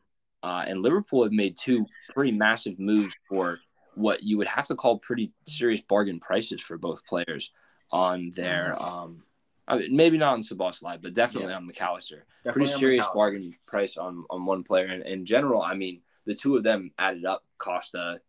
Uh, 0.43 0.65
and 0.67 0.81
Liverpool 0.81 1.23
have 1.23 1.31
made 1.31 1.57
two 1.57 1.85
pretty 2.13 2.31
massive 2.31 2.79
moves 2.79 3.15
for 3.27 3.59
what 3.95 4.23
you 4.23 4.37
would 4.37 4.47
have 4.47 4.67
to 4.67 4.75
call 4.75 4.99
pretty 4.99 5.33
serious 5.47 5.81
bargain 5.81 6.19
prices 6.19 6.61
for 6.61 6.77
both 6.77 7.05
players 7.05 7.51
on 7.91 8.31
their 8.35 8.81
um, 8.81 9.23
I 9.67 9.77
mean, 9.77 9.95
maybe 9.95 10.17
not 10.17 10.33
on 10.33 10.41
Szoboszlai, 10.41 11.01
but 11.01 11.13
definitely 11.13 11.51
yeah. 11.51 11.57
on 11.57 11.65
Mac 11.65 11.81
Allister. 11.81 12.25
Definitely 12.43 12.65
pretty 12.65 12.79
serious 12.79 13.07
bargain 13.13 13.53
price 13.65 13.97
on 13.97 14.25
on 14.29 14.45
one 14.45 14.63
player. 14.63 14.87
And 14.87 15.03
in 15.03 15.25
general, 15.25 15.61
I 15.61 15.75
mean, 15.75 16.01
the 16.25 16.35
two 16.35 16.57
of 16.57 16.63
them 16.63 16.91
added 16.97 17.25
up 17.25 17.43
cost 17.57 17.95
a 17.95 18.19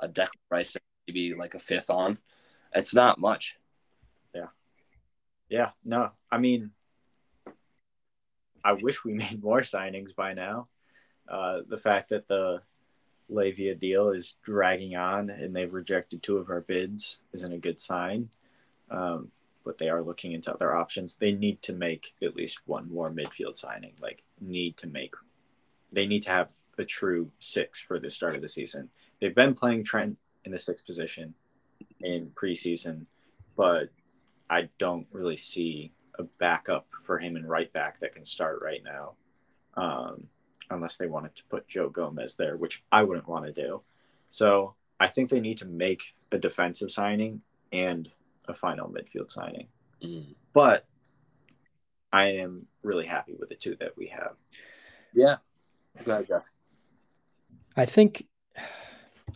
a 0.00 0.08
Declan 0.08 0.28
Rice, 0.50 0.76
maybe 1.08 1.34
like 1.34 1.54
a 1.54 1.58
fifth 1.58 1.88
on. 1.88 2.18
It's 2.74 2.94
not 2.94 3.18
much. 3.18 3.56
Yeah. 5.54 5.70
No, 5.84 6.10
I 6.32 6.38
mean, 6.38 6.72
I 8.64 8.72
wish 8.72 9.04
we 9.04 9.12
made 9.24 9.40
more 9.40 9.60
signings 9.60 10.12
by 10.12 10.34
now. 10.34 10.66
Uh, 11.28 11.60
the 11.68 11.78
fact 11.78 12.08
that 12.08 12.26
the 12.26 12.60
Lavia 13.30 13.78
deal 13.78 14.10
is 14.10 14.34
dragging 14.42 14.96
on 14.96 15.30
and 15.30 15.54
they've 15.54 15.72
rejected 15.72 16.24
two 16.24 16.38
of 16.38 16.50
our 16.50 16.62
bids 16.62 17.20
isn't 17.32 17.52
a 17.52 17.58
good 17.58 17.80
sign. 17.80 18.30
Um, 18.90 19.30
but 19.64 19.78
they 19.78 19.88
are 19.88 20.02
looking 20.02 20.32
into 20.32 20.52
other 20.52 20.74
options. 20.74 21.14
They 21.14 21.30
need 21.30 21.62
to 21.62 21.72
make 21.72 22.14
at 22.20 22.34
least 22.34 22.58
one 22.66 22.92
more 22.92 23.12
midfield 23.12 23.56
signing. 23.56 23.92
Like, 24.02 24.24
need 24.40 24.76
to 24.78 24.88
make, 24.88 25.14
they 25.92 26.04
need 26.04 26.24
to 26.24 26.30
have 26.30 26.48
a 26.78 26.84
true 26.84 27.30
six 27.38 27.80
for 27.80 28.00
the 28.00 28.10
start 28.10 28.34
of 28.34 28.42
the 28.42 28.48
season. 28.48 28.90
They've 29.20 29.34
been 29.34 29.54
playing 29.54 29.84
Trent 29.84 30.18
in 30.44 30.50
the 30.50 30.58
sixth 30.58 30.84
position 30.84 31.32
in 32.00 32.32
preseason, 32.34 33.06
but 33.56 33.88
I 34.50 34.68
don't 34.78 35.06
really 35.12 35.36
see 35.36 35.92
a 36.18 36.24
backup 36.24 36.86
for 37.02 37.18
him 37.18 37.36
in 37.36 37.46
right 37.46 37.72
back 37.72 38.00
that 38.00 38.12
can 38.12 38.24
start 38.24 38.60
right 38.62 38.82
now, 38.84 39.14
um, 39.76 40.26
unless 40.70 40.96
they 40.96 41.06
wanted 41.06 41.34
to 41.36 41.44
put 41.44 41.66
Joe 41.66 41.88
Gomez 41.88 42.36
there, 42.36 42.56
which 42.56 42.84
I 42.92 43.02
wouldn't 43.02 43.28
want 43.28 43.46
to 43.46 43.52
do. 43.52 43.82
So 44.30 44.74
I 45.00 45.08
think 45.08 45.30
they 45.30 45.40
need 45.40 45.58
to 45.58 45.66
make 45.66 46.14
a 46.32 46.38
defensive 46.38 46.90
signing 46.90 47.40
and 47.72 48.08
a 48.46 48.54
final 48.54 48.88
midfield 48.88 49.30
signing. 49.30 49.68
Mm. 50.02 50.34
But 50.52 50.86
I 52.12 52.26
am 52.26 52.66
really 52.82 53.06
happy 53.06 53.34
with 53.38 53.48
the 53.48 53.56
two 53.56 53.76
that 53.80 53.96
we 53.96 54.06
have. 54.08 54.36
Yeah. 55.12 55.36
Go 56.04 56.12
ahead, 56.12 56.28
Jeff. 56.28 56.50
I 57.76 57.86
think 57.86 58.26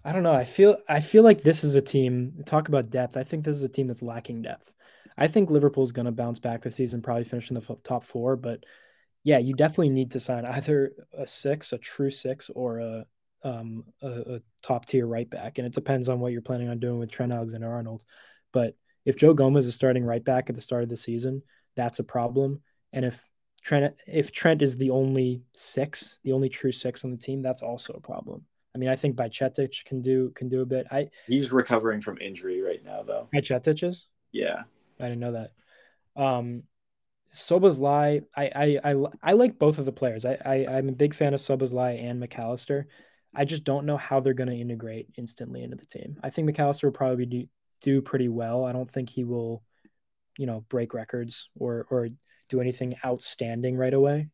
I 0.05 0.13
don't 0.13 0.23
know. 0.23 0.33
I 0.33 0.45
feel 0.45 0.79
I 0.89 1.01
feel 1.01 1.23
like 1.23 1.43
this 1.43 1.65
is 1.65 1.75
a 1.75 1.81
team. 1.81 2.43
Talk 2.47 2.69
about 2.69 2.91
depth. 2.91 3.17
I 3.17 3.25
think 3.25 3.45
this 3.45 3.55
is 3.55 3.65
a 3.65 3.69
team 3.69 3.89
that's 3.89 4.03
lacking 4.03 4.43
depth. 4.43 4.73
I 5.19 5.27
think 5.29 5.51
Liverpool's 5.51 5.93
going 5.93 6.07
to 6.07 6.13
bounce 6.13 6.39
back 6.39 6.63
this 6.63 6.77
season, 6.77 7.03
probably 7.03 7.25
finish 7.25 7.51
in 7.51 7.55
the 7.55 7.77
top 7.83 8.05
four. 8.05 8.37
But 8.37 8.65
yeah, 9.25 9.39
you 9.39 9.53
definitely 9.53 9.91
need 9.91 10.13
to 10.13 10.21
sign 10.21 10.47
either 10.47 10.93
a 11.13 11.27
six, 11.27 11.73
a 11.73 11.79
true 11.79 12.11
six, 12.11 12.51
or 12.55 12.79
a 12.79 13.07
um, 13.45 13.85
a, 14.03 14.09
a 14.09 14.41
top 14.63 14.87
tier 14.87 15.07
right 15.07 15.29
back. 15.29 15.59
And 15.59 15.67
it 15.67 15.73
depends 15.73 16.09
on 16.09 16.21
what 16.21 16.33
you're 16.33 16.43
planning 16.43 16.69
on 16.69 16.79
doing 16.79 16.99
with 16.99 17.11
Trent 17.11 17.33
Alexander 17.33 17.71
Arnold. 17.71 18.05
But 18.53 18.77
if 19.05 19.17
Joe 19.17 19.35
Gomez 19.35 19.67
is 19.67 19.75
starting 19.75 20.05
right 20.05 20.25
back 20.25 20.49
at 20.49 20.55
the 20.55 20.61
start 20.61 20.83
of 20.83 20.89
the 20.89 20.97
season, 20.97 21.43
that's 21.77 21.99
a 21.99 22.05
problem. 22.05 22.63
And 22.93 23.05
if 23.05 23.27
Trent 23.63 23.95
if 24.07 24.33
Trent 24.33 24.63
is 24.63 24.77
the 24.77 24.91
only 24.91 25.43
six, 25.53 26.19
the 26.25 26.33
only 26.33 26.49
true 26.49 26.73
six 26.73 27.05
on 27.05 27.11
the 27.11 27.17
team, 27.17 27.43
that's 27.43 27.63
also 27.63 27.93
a 27.95 28.01
problem. 28.01 28.45
I 28.75 28.79
mean, 28.79 28.89
I 28.89 28.97
think 28.97 29.17
Bajcetic 29.17 29.85
can 29.85 30.01
do 30.01 30.31
can 30.35 30.49
do 30.49 30.61
a 30.61 30.67
bit. 30.67 30.87
I 30.91 31.09
he's 31.27 31.53
recovering 31.53 32.01
from 32.01 32.19
injury 32.19 32.63
right 32.63 32.85
now, 32.85 33.03
though. 33.03 33.29
Bajcetic 33.35 33.83
is. 33.83 34.07
Yeah, 34.33 34.63
I 35.01 35.05
didn't 35.05 35.21
know 35.21 35.33
that. 35.33 35.51
Um, 36.21 36.65
Szoboszlai, 37.33 38.25
I, 38.37 38.51
I 38.55 38.93
I 38.93 39.05
I 39.23 39.33
like 39.33 39.59
both 39.59 39.79
of 39.79 39.85
the 39.85 39.93
players. 39.93 40.25
I, 40.25 40.39
I 40.45 40.67
I'm 40.67 40.89
a 40.89 40.93
big 40.93 41.15
fan 41.15 41.35
of 41.35 41.41
Szoboszlai 41.41 42.03
and 42.03 42.23
McAllister. 42.23 42.85
I 43.35 43.45
just 43.45 43.65
don't 43.65 43.87
know 43.87 43.97
how 43.97 44.21
they're 44.21 44.33
going 44.35 44.49
to 44.49 44.57
integrate 44.57 45.09
instantly 45.17 45.63
into 45.63 45.77
the 45.77 45.87
team. 45.87 46.19
I 46.23 46.31
think 46.31 46.49
McAllister 46.49 46.85
will 46.85 46.93
probably 46.93 47.27
do 47.27 47.47
do 47.81 48.03
pretty 48.03 48.29
well. 48.29 48.65
I 48.65 48.73
don't 48.73 48.91
think 48.91 49.11
he 49.11 49.25
will, 49.25 49.63
you 50.39 50.47
know, 50.47 50.65
break 50.69 50.95
records 50.95 51.51
or 51.59 51.87
or 51.91 52.09
do 52.49 52.61
anything 52.61 52.97
outstanding 53.05 53.77
right 53.77 53.95
away. 53.95 54.29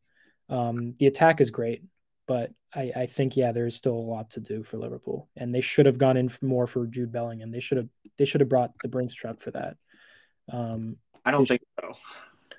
Um, 0.49 0.95
the 0.99 1.07
attack 1.07 1.41
is 1.41 1.51
great, 1.51 1.83
but 2.29 2.53
I, 2.75 2.93
I 2.95 3.07
think 3.07 3.37
yeah, 3.37 3.53
there's 3.53 3.75
still 3.75 3.95
a 3.95 4.11
lot 4.11 4.31
to 4.31 4.41
do 4.41 4.63
for 4.63 4.79
Liverpool, 4.79 5.29
and 5.37 5.55
they 5.55 5.61
should 5.61 5.87
have 5.87 5.99
gone 5.99 6.17
in 6.17 6.31
more 6.43 6.67
for 6.67 6.87
Jude 6.87 7.13
Bellingham. 7.13 7.51
They 7.51 7.61
should 7.61 7.79
have 7.79 7.89
they 8.19 8.25
should 8.25 8.41
have 8.41 8.49
brought 8.49 8.73
the 8.83 8.89
Brinks 8.89 9.15
truck 9.15 9.41
for 9.41 9.51
that. 9.51 9.77
Um, 10.51 10.97
I 11.25 11.31
don't 11.31 11.47
think 11.47 11.63
so. 11.81 11.93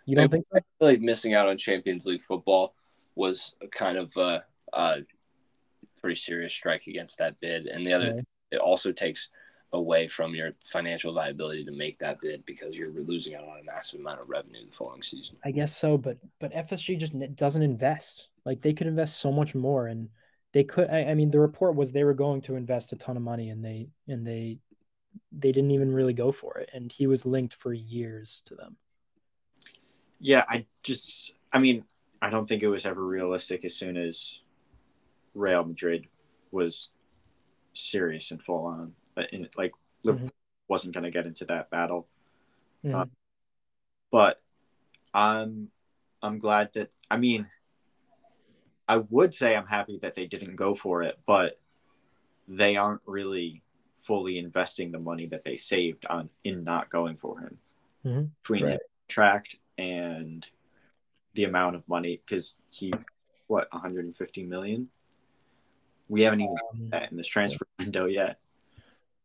You 0.06 0.16
don't 0.16 0.26
I, 0.26 0.28
think 0.28 0.46
so? 0.46 0.58
I 0.58 0.60
feel 0.80 0.88
like 0.90 1.02
missing 1.02 1.34
out 1.34 1.48
on 1.48 1.58
Champions 1.58 2.06
League 2.06 2.22
football 2.22 2.76
was 3.16 3.56
a 3.62 3.68
kind 3.68 3.98
of 3.98 4.12
a, 4.18 4.44
a 4.74 4.98
pretty 6.02 6.16
serious 6.16 6.54
strike 6.54 6.88
against 6.88 7.18
that 7.20 7.40
bid, 7.40 7.68
and 7.68 7.86
the 7.86 7.94
other 7.94 8.12
thing, 8.12 8.26
it 8.52 8.58
also 8.58 8.92
takes 8.92 9.30
away 9.74 10.08
from 10.08 10.34
your 10.34 10.52
financial 10.64 11.14
viability 11.14 11.66
to 11.66 11.72
make 11.72 12.00
that 12.00 12.20
bid 12.22 12.46
because 12.46 12.78
you're 12.78 12.92
losing 12.92 13.36
out 13.36 13.44
on 13.44 13.60
a 13.60 13.64
massive 13.64 14.00
amount 14.00 14.22
of 14.22 14.30
revenue 14.30 14.66
the 14.66 14.72
following 14.72 15.02
season. 15.02 15.36
I 15.44 15.52
guess 15.52 15.76
so, 15.76 15.98
but 15.98 16.18
but 16.40 16.54
FSG 16.54 16.98
just 16.98 17.14
doesn't 17.36 17.62
invest. 17.62 18.30
Like 18.46 18.62
they 18.62 18.74
could 18.74 18.88
invest 18.88 19.18
so 19.18 19.32
much 19.32 19.56
more, 19.56 19.88
and 19.88 20.10
they 20.54 20.64
could. 20.64 20.90
I, 20.90 21.06
I 21.06 21.14
mean, 21.16 21.32
the 21.32 21.40
report 21.40 21.76
was 21.76 21.92
they 21.92 22.04
were 22.04 22.14
going 22.14 22.42
to 22.42 22.56
invest 22.56 22.94
a 22.94 22.96
ton 22.96 23.18
of 23.18 23.24
money, 23.24 23.50
and 23.50 23.64
they 23.64 23.90
and 24.08 24.26
they 24.26 24.60
they 25.38 25.52
didn't 25.52 25.72
even 25.72 25.94
really 25.94 26.14
go 26.14 26.32
for 26.32 26.58
it. 26.58 26.70
And 26.74 26.92
he 26.92 27.08
was 27.08 27.26
linked 27.26 27.54
for 27.54 27.74
years 27.74 28.42
to 28.46 28.56
them. 28.56 28.78
Yeah, 30.20 30.46
I 30.48 30.66
just, 30.82 31.34
I 31.52 31.60
mean, 31.60 31.84
I 32.22 32.30
don't 32.30 32.48
think 32.48 32.64
it 32.64 32.70
was 32.70 32.86
ever 32.86 33.06
realistic 33.06 33.66
as 33.66 33.76
soon 33.76 33.98
as 33.98 34.40
Real 35.34 35.66
Madrid 35.66 36.08
was 36.52 36.90
serious 37.74 38.32
and 38.32 38.42
full 38.42 38.66
on. 38.66 38.94
But 39.14 39.34
in, 39.34 39.50
like, 39.58 39.74
mm-hmm. 40.06 40.28
wasn't 40.70 40.94
going 40.94 41.04
to 41.04 41.12
get 41.12 41.26
into 41.26 41.46
that 41.46 41.70
battle. 41.70 42.08
Mm-hmm. 42.86 42.96
Uh, 42.96 43.06
but 44.12 44.42
I'm, 45.14 45.70
I'm 46.24 46.40
glad 46.40 46.72
that. 46.74 46.92
I 47.12 47.18
mean, 47.18 47.48
I 48.88 48.98
would 48.98 49.34
say 49.34 49.56
I'm 49.56 49.68
happy 49.68 50.00
that 50.02 50.16
they 50.16 50.28
didn't 50.28 50.56
go 50.56 50.76
for 50.76 51.04
it, 51.04 51.20
but 51.26 51.60
they 52.48 52.78
aren't 52.78 53.02
really 53.06 53.64
fully 54.06 54.38
investing 54.38 54.92
the 54.92 55.00
money 55.00 55.26
that 55.28 55.44
they 55.44 55.56
saved 55.56 56.06
on 56.08 56.30
in 56.44 56.64
not 56.64 56.90
going 56.90 57.16
for 57.16 57.40
him. 57.40 57.58
Mm-hmm. 58.06 58.26
between 58.44 58.64
right. 58.64 58.72
his 58.74 58.80
contract 59.08 59.56
and 59.80 60.48
the 61.34 61.46
amount 61.46 61.76
of 61.76 61.88
money 61.90 62.22
because 62.24 62.56
he 62.70 62.94
what 63.48 63.68
150 63.72 64.44
million? 64.44 64.90
We 66.08 66.22
haven't 66.22 66.42
even 66.42 66.58
um, 66.72 66.90
that 66.92 67.10
in 67.10 67.18
this 67.18 67.28
transfer 67.28 67.66
window 67.80 68.06
yet. 68.06 68.38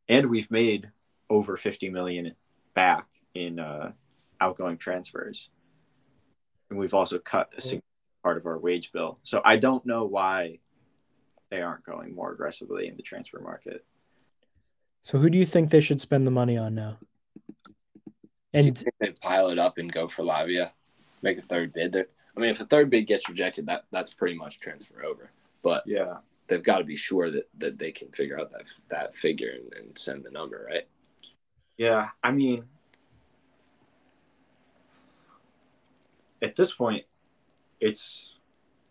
And 0.08 0.30
we've 0.30 0.50
made 0.50 0.90
over 1.28 1.58
50 1.58 1.90
million 1.90 2.34
back 2.74 3.06
in 3.34 3.58
uh, 3.60 3.92
outgoing 4.40 4.78
transfers. 4.78 5.50
And 6.70 6.78
we've 6.78 6.94
also 6.94 7.18
cut 7.18 7.50
a 7.56 7.60
significant 7.60 7.84
part 8.22 8.38
of 8.38 8.46
our 8.46 8.58
wage 8.58 8.92
bill. 8.92 9.18
So 9.22 9.42
i 9.44 9.56
don't 9.56 9.84
know 9.84 10.04
why 10.04 10.58
they 11.50 11.60
aren't 11.60 11.84
going 11.84 12.14
more 12.14 12.32
aggressively 12.32 12.86
in 12.88 12.96
the 12.96 13.02
transfer 13.02 13.40
market 13.40 13.84
so 15.00 15.18
who 15.18 15.30
do 15.30 15.38
you 15.38 15.46
think 15.46 15.70
they 15.70 15.80
should 15.80 16.00
spend 16.00 16.26
the 16.26 16.30
money 16.30 16.58
on 16.58 16.74
now? 16.74 16.98
And 18.52 18.84
they 18.98 19.12
pile 19.22 19.48
it 19.48 19.58
up 19.58 19.78
and 19.78 19.92
go 19.92 20.08
for 20.08 20.24
Lavia, 20.24 20.72
make 21.22 21.38
a 21.38 21.42
third 21.42 21.72
bid. 21.72 21.92
There, 21.92 22.06
I 22.36 22.40
mean, 22.40 22.50
if 22.50 22.60
a 22.60 22.66
third 22.66 22.90
bid 22.90 23.06
gets 23.06 23.28
rejected, 23.28 23.66
that 23.66 23.84
that's 23.92 24.12
pretty 24.12 24.36
much 24.36 24.60
transfer 24.60 25.04
over. 25.04 25.30
But 25.62 25.84
yeah, 25.86 26.16
they've 26.48 26.62
got 26.62 26.78
to 26.78 26.84
be 26.84 26.96
sure 26.96 27.30
that 27.30 27.48
that 27.58 27.78
they 27.78 27.92
can 27.92 28.08
figure 28.10 28.38
out 28.38 28.50
that 28.50 28.66
that 28.88 29.14
figure 29.14 29.50
and, 29.50 29.72
and 29.74 29.98
send 29.98 30.24
the 30.24 30.30
number, 30.30 30.66
right? 30.68 30.86
Yeah, 31.76 32.08
I 32.22 32.32
mean, 32.32 32.64
at 36.42 36.56
this 36.56 36.74
point, 36.74 37.04
it's 37.80 38.34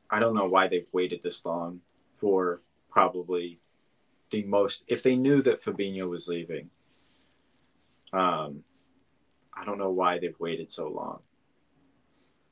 I 0.10 0.20
don't 0.20 0.36
know 0.36 0.48
why 0.48 0.68
they've 0.68 0.88
waited 0.92 1.22
this 1.22 1.46
long 1.46 1.82
for 2.14 2.62
probably 2.90 3.60
the 4.32 4.44
most 4.44 4.84
if 4.88 5.04
they 5.04 5.16
knew 5.16 5.42
that 5.42 5.64
Fabinho 5.64 6.10
was 6.10 6.28
leaving. 6.28 6.70
Um, 8.12 8.64
I 9.54 9.66
don't 9.66 9.78
know 9.78 9.92
why 9.92 10.20
they've 10.20 10.40
waited 10.40 10.72
so 10.72 10.88
long. 10.88 11.20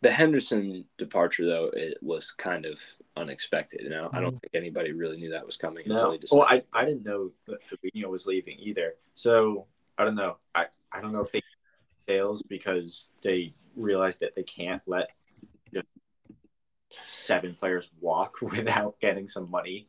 The 0.02 0.12
Henderson 0.12 0.86
departure, 0.98 1.46
though, 1.46 1.72
it 1.74 1.98
was 2.02 2.32
kind 2.32 2.66
of 2.66 2.80
unexpected. 3.16 3.82
You 3.82 3.90
know, 3.90 4.06
mm-hmm. 4.06 4.16
I 4.16 4.22
don't 4.22 4.30
mm-hmm. 4.36 4.38
think 4.38 4.52
anybody 4.54 4.92
really 4.92 5.18
knew 5.18 5.32
that 5.32 5.46
was 5.46 5.58
coming 5.58 5.86
no. 5.88 5.96
until 5.96 6.12
he 6.12 6.18
decided. 6.20 6.40
Well, 6.40 6.48
I, 6.48 6.64
I 6.80 6.86
didn't 6.86 7.06
know 7.06 7.32
that 7.48 7.64
Fabinho 7.64 8.08
was 8.08 8.28
leaving 8.28 8.58
either. 8.60 8.94
So 9.16 9.66
I 9.98 10.06
don't 10.06 10.16
know. 10.16 10.38
I, 10.54 10.68
I 10.92 11.02
don't 11.02 11.14
know 11.14 11.22
if 11.22 11.32
they 11.32 11.42
sales 12.08 12.42
because 12.44 13.10
they 13.22 13.54
realized 13.76 14.20
that 14.22 14.36
they 14.36 14.44
can't 14.44 14.82
let 14.86 15.12
seven 17.06 17.56
players 17.60 17.90
walk 18.00 18.38
without 18.42 19.00
getting 19.00 19.28
some 19.28 19.50
money 19.50 19.88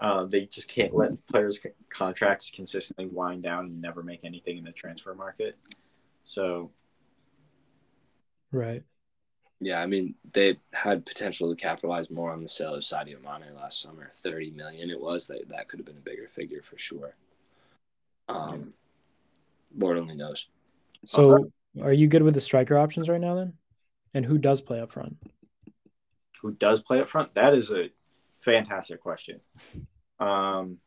uh, 0.00 0.24
they 0.24 0.46
just 0.46 0.68
can't 0.68 0.94
let 0.94 1.26
players' 1.26 1.58
contracts 1.88 2.50
consistently 2.50 3.06
wind 3.06 3.42
down 3.42 3.66
and 3.66 3.80
never 3.80 4.02
make 4.02 4.24
anything 4.24 4.58
in 4.58 4.64
the 4.64 4.72
transfer 4.72 5.14
market. 5.14 5.56
So, 6.24 6.70
right. 8.52 8.82
Yeah, 9.58 9.80
I 9.80 9.86
mean 9.86 10.14
they 10.34 10.58
had 10.72 11.06
potential 11.06 11.48
to 11.48 11.60
capitalize 11.60 12.10
more 12.10 12.30
on 12.30 12.42
the 12.42 12.48
sale 12.48 12.74
of 12.74 12.82
Sadio 12.82 13.22
Mane 13.22 13.54
last 13.56 13.80
summer. 13.80 14.10
Thirty 14.12 14.50
million 14.50 14.90
it 14.90 15.00
was. 15.00 15.26
That 15.28 15.48
that 15.48 15.68
could 15.68 15.78
have 15.78 15.86
been 15.86 15.96
a 15.96 16.00
bigger 16.00 16.28
figure 16.28 16.62
for 16.62 16.76
sure. 16.76 17.16
Um, 18.28 18.74
Lord 19.78 19.96
only 19.96 20.14
knows. 20.14 20.48
So, 21.06 21.50
are 21.80 21.92
you 21.92 22.06
good 22.06 22.22
with 22.22 22.34
the 22.34 22.40
striker 22.40 22.76
options 22.76 23.08
right 23.08 23.20
now 23.20 23.34
then? 23.34 23.54
And 24.12 24.26
who 24.26 24.36
does 24.36 24.60
play 24.60 24.80
up 24.80 24.92
front? 24.92 25.16
Who 26.42 26.52
does 26.52 26.80
play 26.80 27.00
up 27.00 27.08
front? 27.08 27.34
That 27.34 27.54
is 27.54 27.70
a 27.70 27.88
fantastic 28.46 29.00
question. 29.00 29.40
Um, 30.20 30.78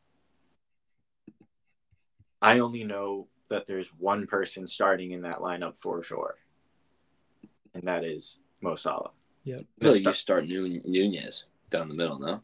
I 2.42 2.60
only 2.60 2.86
know 2.86 3.28
that 3.50 3.66
there's 3.68 3.90
one 3.98 4.26
person 4.28 4.66
starting 4.66 5.12
in 5.12 5.22
that 5.24 5.40
lineup 5.40 5.76
for 5.76 6.02
sure, 6.02 6.36
and 7.74 7.84
that 7.84 8.06
is 8.06 8.40
Mo 8.62 8.76
Salah. 8.76 9.12
Yep. 9.44 9.62
I 9.84 9.88
you 9.88 10.14
start 10.14 10.48
Nu- 10.48 10.82
Nunez 10.86 11.46
down 11.70 11.90
the 11.90 11.94
middle, 11.94 12.18
no? 12.18 12.42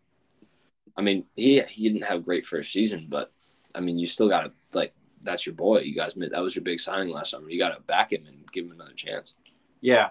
I 0.97 1.01
mean, 1.01 1.25
he 1.35 1.61
he 1.69 1.89
didn't 1.89 2.05
have 2.05 2.19
a 2.19 2.23
great 2.23 2.45
first 2.45 2.73
season, 2.73 3.07
but 3.09 3.31
I 3.73 3.79
mean, 3.79 3.97
you 3.97 4.07
still 4.07 4.29
got 4.29 4.41
to 4.41 4.51
like 4.73 4.93
that's 5.21 5.45
your 5.45 5.55
boy. 5.55 5.79
You 5.79 5.95
guys, 5.95 6.17
made 6.17 6.31
that 6.31 6.43
was 6.43 6.55
your 6.55 6.63
big 6.63 6.79
signing 6.79 7.13
last 7.13 7.31
summer. 7.31 7.49
You 7.49 7.57
got 7.57 7.75
to 7.75 7.81
back 7.81 8.11
him 8.11 8.25
and 8.27 8.51
give 8.51 8.65
him 8.65 8.71
another 8.71 8.93
chance. 8.93 9.35
Yeah, 9.79 10.09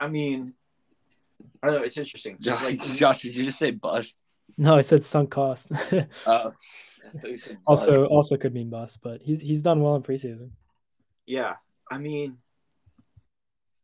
I 0.00 0.08
mean, 0.08 0.54
I 1.62 1.66
don't 1.68 1.76
know. 1.76 1.82
It's 1.82 1.96
interesting. 1.96 2.36
Josh, 2.40 2.62
Like, 2.62 2.80
Josh 2.96 3.22
did 3.22 3.34
you 3.36 3.44
just 3.44 3.58
say 3.58 3.70
bust? 3.70 4.18
No, 4.56 4.76
I 4.76 4.80
said 4.80 5.04
sunk 5.04 5.30
cost. 5.30 5.70
Uh, 5.72 5.76
I 6.26 6.38
thought 7.18 7.30
you 7.30 7.36
said 7.36 7.58
bust. 7.66 7.88
also, 7.88 8.06
also 8.06 8.36
could 8.36 8.54
mean 8.54 8.70
bust, 8.70 9.00
but 9.02 9.20
he's 9.22 9.40
he's 9.40 9.62
done 9.62 9.80
well 9.80 9.96
in 9.96 10.02
preseason. 10.02 10.50
yeah, 11.26 11.54
I 11.90 11.98
mean, 11.98 12.38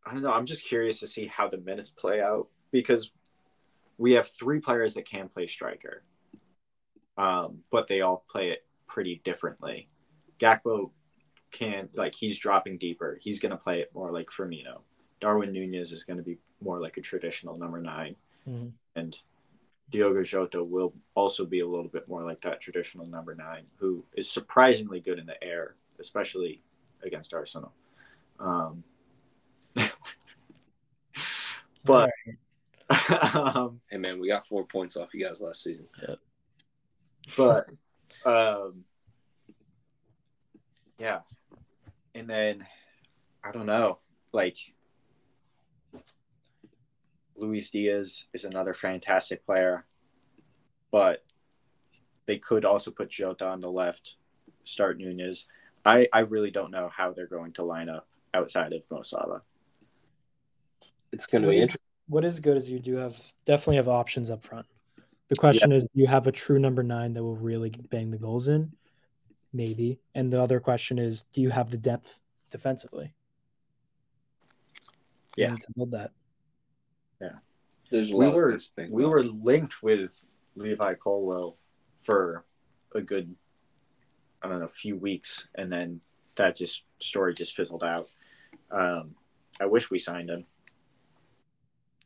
I 0.06 0.12
don't 0.12 0.22
know. 0.22 0.32
I'm 0.32 0.46
just 0.46 0.66
curious 0.66 1.00
to 1.00 1.06
see 1.06 1.26
how 1.26 1.48
the 1.48 1.58
minutes 1.58 1.90
play 1.90 2.20
out 2.20 2.48
because 2.70 3.12
we 3.98 4.12
have 4.12 4.26
three 4.26 4.60
players 4.60 4.94
that 4.94 5.04
can 5.04 5.28
play 5.28 5.46
striker, 5.46 6.02
um, 7.16 7.58
but 7.70 7.86
they 7.86 8.00
all 8.00 8.24
play 8.30 8.50
it 8.50 8.64
pretty 8.88 9.20
differently. 9.24 9.88
Gakpo 10.38 10.90
can 11.52 11.88
like 11.94 12.14
he's 12.14 12.38
dropping 12.38 12.78
deeper. 12.78 13.18
He's 13.20 13.38
going 13.38 13.50
to 13.50 13.58
play 13.58 13.80
it 13.80 13.90
more 13.94 14.10
like 14.10 14.28
Firmino. 14.28 14.80
Darwin 15.20 15.52
Nunez 15.52 15.92
is 15.92 16.02
going 16.04 16.16
to 16.16 16.22
be 16.22 16.38
more 16.62 16.80
like 16.80 16.96
a 16.96 17.00
traditional 17.00 17.56
number 17.58 17.80
9 17.80 18.16
Mhm. 18.48 18.72
and 18.96 19.16
Diogo 19.90 20.22
Jota 20.22 20.64
will 20.64 20.94
also 21.14 21.44
be 21.44 21.60
a 21.60 21.66
little 21.66 21.88
bit 21.88 22.08
more 22.08 22.22
like 22.24 22.40
that 22.42 22.60
traditional 22.62 23.06
number 23.06 23.34
nine, 23.34 23.66
who 23.76 24.02
is 24.14 24.30
surprisingly 24.30 25.00
good 25.00 25.18
in 25.18 25.26
the 25.26 25.42
air, 25.44 25.74
especially 25.98 26.62
against 27.02 27.34
Arsenal. 27.34 27.72
Um, 28.40 28.82
but 31.84 32.10
um, 33.34 33.80
Hey 33.90 33.98
man, 33.98 34.18
we 34.20 34.28
got 34.28 34.46
four 34.46 34.64
points 34.64 34.96
off 34.96 35.12
you 35.14 35.22
guys 35.24 35.40
last 35.42 35.62
season. 35.62 35.86
Yeah. 36.00 36.14
but 37.36 37.70
um, 38.24 38.84
yeah, 40.98 41.20
and 42.14 42.28
then 42.28 42.66
I 43.44 43.52
don't 43.52 43.66
know, 43.66 43.98
like 44.32 44.56
Luis 47.42 47.70
Diaz 47.70 48.24
is 48.32 48.44
another 48.44 48.72
fantastic 48.72 49.44
player, 49.44 49.84
but 50.90 51.24
they 52.26 52.38
could 52.38 52.64
also 52.64 52.90
put 52.90 53.10
Jota 53.10 53.46
on 53.46 53.60
the 53.60 53.70
left, 53.70 54.14
start 54.64 54.98
Nunez. 54.98 55.46
I 55.84 56.06
I 56.12 56.20
really 56.20 56.50
don't 56.50 56.70
know 56.70 56.88
how 56.94 57.12
they're 57.12 57.26
going 57.26 57.52
to 57.54 57.64
line 57.64 57.88
up 57.88 58.06
outside 58.32 58.72
of 58.72 58.84
Mo 58.90 59.02
Salah. 59.02 59.42
It's 61.12 61.26
going 61.26 61.42
to 61.42 61.48
be 61.48 61.56
interesting. 61.56 61.80
what 62.08 62.24
is 62.24 62.40
good 62.40 62.56
is 62.56 62.70
you 62.70 62.78
do 62.78 62.96
have 62.96 63.20
definitely 63.44 63.76
have 63.76 63.88
options 63.88 64.30
up 64.30 64.42
front. 64.42 64.66
The 65.28 65.36
question 65.36 65.72
is, 65.72 65.84
do 65.84 66.00
you 66.00 66.06
have 66.06 66.26
a 66.26 66.32
true 66.32 66.58
number 66.58 66.82
nine 66.82 67.14
that 67.14 67.22
will 67.22 67.36
really 67.36 67.70
bang 67.90 68.10
the 68.10 68.18
goals 68.18 68.48
in? 68.48 68.72
Maybe. 69.52 69.98
And 70.14 70.32
the 70.32 70.40
other 70.40 70.60
question 70.60 70.98
is, 70.98 71.24
do 71.32 71.40
you 71.40 71.50
have 71.50 71.70
the 71.70 71.76
depth 71.76 72.20
defensively? 72.50 73.12
Yeah. 75.36 75.56
to 75.56 75.66
build 75.74 75.92
that. 75.92 76.12
There's 77.90 78.12
a 78.12 78.16
we 78.16 78.26
lot 78.26 78.34
were 78.34 78.48
of 78.50 78.62
things 78.62 78.88
to 78.88 78.94
we 78.94 79.06
were 79.06 79.22
linked 79.22 79.82
with 79.82 80.12
Levi 80.56 80.94
Colwill 80.94 81.56
for 81.98 82.44
a 82.94 83.00
good 83.00 83.34
I 84.42 84.48
don't 84.48 84.60
know 84.60 84.68
few 84.68 84.96
weeks, 84.96 85.46
and 85.54 85.70
then 85.72 86.00
that 86.34 86.56
just 86.56 86.82
story 86.98 87.34
just 87.34 87.54
fizzled 87.54 87.84
out. 87.84 88.08
Um, 88.70 89.14
I 89.60 89.66
wish 89.66 89.90
we 89.90 89.98
signed 89.98 90.30
him. 90.30 90.46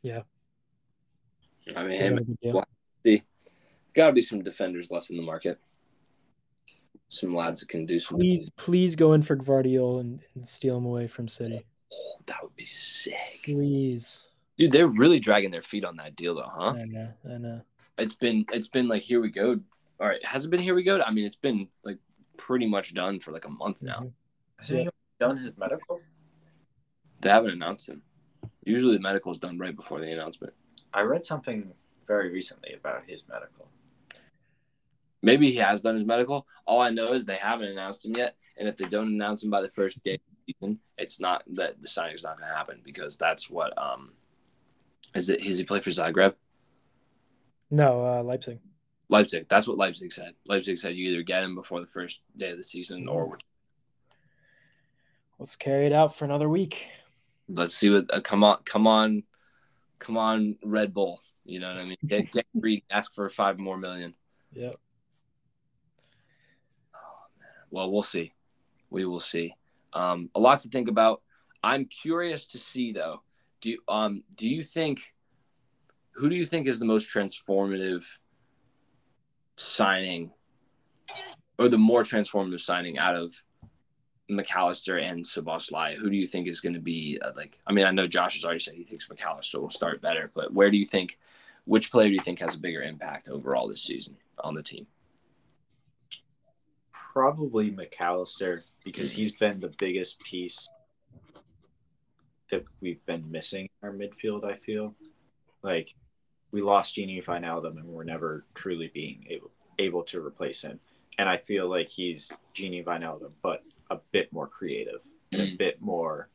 Yeah. 0.03 0.21
I 1.75 1.83
mean, 1.83 1.91
Yeah, 1.91 1.97
hey, 1.97 2.09
man, 2.09 2.37
good 2.41 2.63
got 3.97 4.07
to 4.07 4.13
be 4.13 4.21
some 4.21 4.43
defenders 4.43 4.91
left 4.91 5.09
in 5.09 5.17
the 5.17 5.23
market. 5.23 5.59
Some 7.09 7.35
lads 7.35 7.61
that 7.61 7.69
can 7.69 7.85
do 7.85 7.99
some. 7.99 8.19
Please, 8.19 8.49
please 8.55 8.95
go 8.95 9.13
in 9.13 9.21
for 9.21 9.35
Gvardiol 9.35 9.99
and, 9.99 10.19
and 10.35 10.47
steal 10.47 10.77
him 10.77 10.85
away 10.85 11.07
from 11.07 11.27
City. 11.27 11.59
Oh, 11.91 12.17
that 12.27 12.43
would 12.43 12.55
be 12.55 12.63
sick, 12.63 13.41
Please. 13.43 14.27
Dude. 14.57 14.71
They're 14.71 14.87
really 14.87 15.19
dragging 15.19 15.51
their 15.51 15.61
feet 15.61 15.83
on 15.85 15.95
that 15.97 16.15
deal, 16.15 16.35
though, 16.35 16.51
huh? 16.51 16.75
I 16.77 16.83
know. 16.91 17.13
I 17.33 17.37
know. 17.37 17.61
It's 17.97 18.15
been 18.15 18.45
it's 18.51 18.67
been 18.67 18.87
like 18.87 19.01
here 19.01 19.21
we 19.21 19.29
go. 19.29 19.59
All 19.99 20.07
right, 20.07 20.23
has 20.25 20.45
it 20.45 20.49
been 20.51 20.59
here 20.59 20.75
we 20.75 20.83
go? 20.83 21.01
I 21.01 21.11
mean, 21.11 21.25
it's 21.25 21.35
been 21.35 21.67
like 21.83 21.97
pretty 22.37 22.67
much 22.67 22.93
done 22.93 23.19
for 23.19 23.31
like 23.31 23.45
a 23.45 23.49
month 23.49 23.81
now. 23.81 23.99
Mhm. 23.99 24.11
Has 24.59 24.69
Yeah. 24.69 24.83
he 24.83 24.89
done 25.19 25.37
his 25.37 25.51
medical? 25.57 26.01
They 27.21 27.29
haven't 27.29 27.51
announced 27.51 27.89
him. 27.89 28.03
Usually, 28.63 28.93
the 28.95 29.01
medical 29.01 29.31
is 29.31 29.37
done 29.39 29.57
right 29.57 29.75
before 29.75 29.99
the 29.99 30.11
announcement. 30.11 30.53
I 30.93 31.01
read 31.01 31.25
something 31.25 31.73
very 32.05 32.29
recently 32.31 32.73
about 32.73 33.05
his 33.07 33.27
medical. 33.27 33.69
Maybe 35.23 35.49
he 35.49 35.57
has 35.57 35.81
done 35.81 35.95
his 35.95 36.05
medical. 36.05 36.47
All 36.65 36.79
I 36.79 36.91
know 36.91 37.13
is 37.13 37.25
they 37.25 37.35
haven't 37.37 37.69
announced 37.69 38.05
him 38.05 38.15
yet, 38.15 38.35
and 38.55 38.67
if 38.67 38.77
they 38.77 38.85
don't 38.85 39.07
announce 39.07 39.43
him 39.43 39.49
by 39.49 39.61
the 39.61 39.69
first 39.69 40.01
day 40.03 40.13
of 40.15 40.19
the 40.45 40.53
season, 40.53 40.79
it's 40.97 41.19
not 41.19 41.43
that 41.55 41.81
the 41.81 41.87
signing's 41.87 42.23
not 42.23 42.37
going 42.37 42.47
to 42.49 42.55
happen 42.55 42.81
because 42.83 43.17
that's 43.17 43.49
what 43.49 43.75
um 43.77 44.13
is 45.15 45.29
it. 45.29 45.43
Has 45.43 45.57
he 45.57 45.63
played 45.65 45.83
for 45.83 45.89
Zagreb? 45.89 46.33
No, 47.69 48.05
uh, 48.05 48.23
Leipzig. 48.23 48.59
Leipzig. 49.09 49.47
That's 49.49 49.67
what 49.67 49.77
Leipzig 49.77 50.11
said. 50.13 50.33
Leipzig 50.45 50.77
said 50.77 50.95
you 50.95 51.09
either 51.09 51.23
get 51.23 51.43
him 51.43 51.55
before 51.55 51.79
the 51.79 51.87
first 51.87 52.21
day 52.35 52.51
of 52.51 52.57
the 52.57 52.63
season, 52.63 53.07
or 53.07 53.37
Let's 55.39 55.55
carry 55.55 55.85
it 55.85 55.93
out 55.93 56.15
for 56.15 56.25
another 56.25 56.49
week. 56.49 56.87
let's 57.47 57.73
see 57.75 57.89
what. 57.89 58.05
Uh, 58.13 58.21
come 58.21 58.43
on, 58.43 58.57
come 58.65 58.87
on, 58.87 59.23
come 59.99 60.17
on, 60.17 60.57
Red 60.63 60.93
Bull. 60.93 61.19
You 61.45 61.59
know 61.59 61.69
what 61.69 61.79
I 61.79 61.85
mean? 61.85 61.97
Get, 62.05 62.31
get 62.31 62.45
greedy. 62.59 62.83
Ask 62.89 63.13
for 63.13 63.29
five 63.29 63.59
more 63.59 63.77
million. 63.77 64.13
Yep. 64.53 64.75
Well, 67.69 67.91
we'll 67.91 68.01
see. 68.01 68.33
We 68.89 69.05
will 69.05 69.19
see. 69.19 69.53
Um, 69.93 70.29
a 70.35 70.39
lot 70.39 70.61
to 70.61 70.69
think 70.69 70.89
about. 70.89 71.21
I'm 71.63 71.85
curious 71.85 72.45
to 72.47 72.57
see 72.57 72.91
though. 72.93 73.21
Do 73.61 73.71
you, 73.71 73.79
um 73.87 74.23
do 74.35 74.47
you 74.47 74.63
think 74.63 75.13
who 76.11 76.29
do 76.29 76.35
you 76.35 76.45
think 76.45 76.67
is 76.67 76.79
the 76.79 76.85
most 76.85 77.09
transformative 77.11 78.03
signing 79.55 80.31
or 81.59 81.69
the 81.69 81.77
more 81.77 82.03
transformative 82.03 82.59
signing 82.59 82.97
out 82.97 83.15
of 83.15 83.33
McAllister 84.29 85.01
and 85.01 85.23
Szoboszlai? 85.23 85.95
Who 85.95 86.09
do 86.09 86.15
you 86.15 86.27
think 86.27 86.47
is 86.47 86.59
going 86.59 86.73
to 86.73 86.81
be 86.81 87.19
uh, 87.21 87.31
like? 87.35 87.59
I 87.67 87.73
mean, 87.73 87.85
I 87.85 87.91
know 87.91 88.07
Josh 88.07 88.35
has 88.35 88.45
already 88.45 88.59
said 88.59 88.73
he 88.73 88.83
thinks 88.83 89.07
McAllister 89.07 89.59
will 89.59 89.69
start 89.69 90.01
better, 90.01 90.31
but 90.33 90.53
where 90.53 90.71
do 90.71 90.77
you 90.77 90.85
think? 90.85 91.19
Which 91.65 91.91
player 91.91 92.07
do 92.07 92.13
you 92.13 92.21
think 92.21 92.39
has 92.39 92.55
a 92.55 92.59
bigger 92.59 92.81
impact 92.81 93.27
overall 93.27 93.67
this 93.67 93.83
season 93.83 94.15
on 94.39 94.55
the 94.55 94.63
team? 94.63 94.87
Probably 96.91 97.71
McAllister 97.71 98.61
because 98.85 99.11
he's 99.11 99.35
been 99.35 99.59
the 99.59 99.73
biggest 99.77 100.19
piece 100.21 100.69
that 102.49 102.63
we've 102.81 103.03
been 103.05 103.29
missing 103.29 103.69
in 103.81 103.87
our 103.89 103.93
midfield. 103.93 104.43
I 104.45 104.55
feel 104.57 104.95
like 105.63 105.93
we 106.51 106.61
lost 106.61 106.95
Gini 106.95 107.23
Wijnaldum 107.23 107.77
and 107.77 107.85
we're 107.85 108.03
never 108.03 108.45
truly 108.53 108.89
being 108.93 109.25
able 109.29 109.51
able 109.79 110.03
to 110.03 110.25
replace 110.25 110.61
him. 110.63 110.79
And 111.19 111.29
I 111.29 111.37
feel 111.37 111.69
like 111.69 111.87
he's 111.89 112.31
Gini 112.55 112.83
Wijnaldum, 112.83 113.31
but 113.43 113.63
a 113.91 113.97
bit 114.11 114.31
more 114.33 114.47
creative 114.47 115.01
and 115.31 115.41
a 115.41 115.45
Mm. 115.47 115.57
bit 115.57 115.81
more 115.81 116.29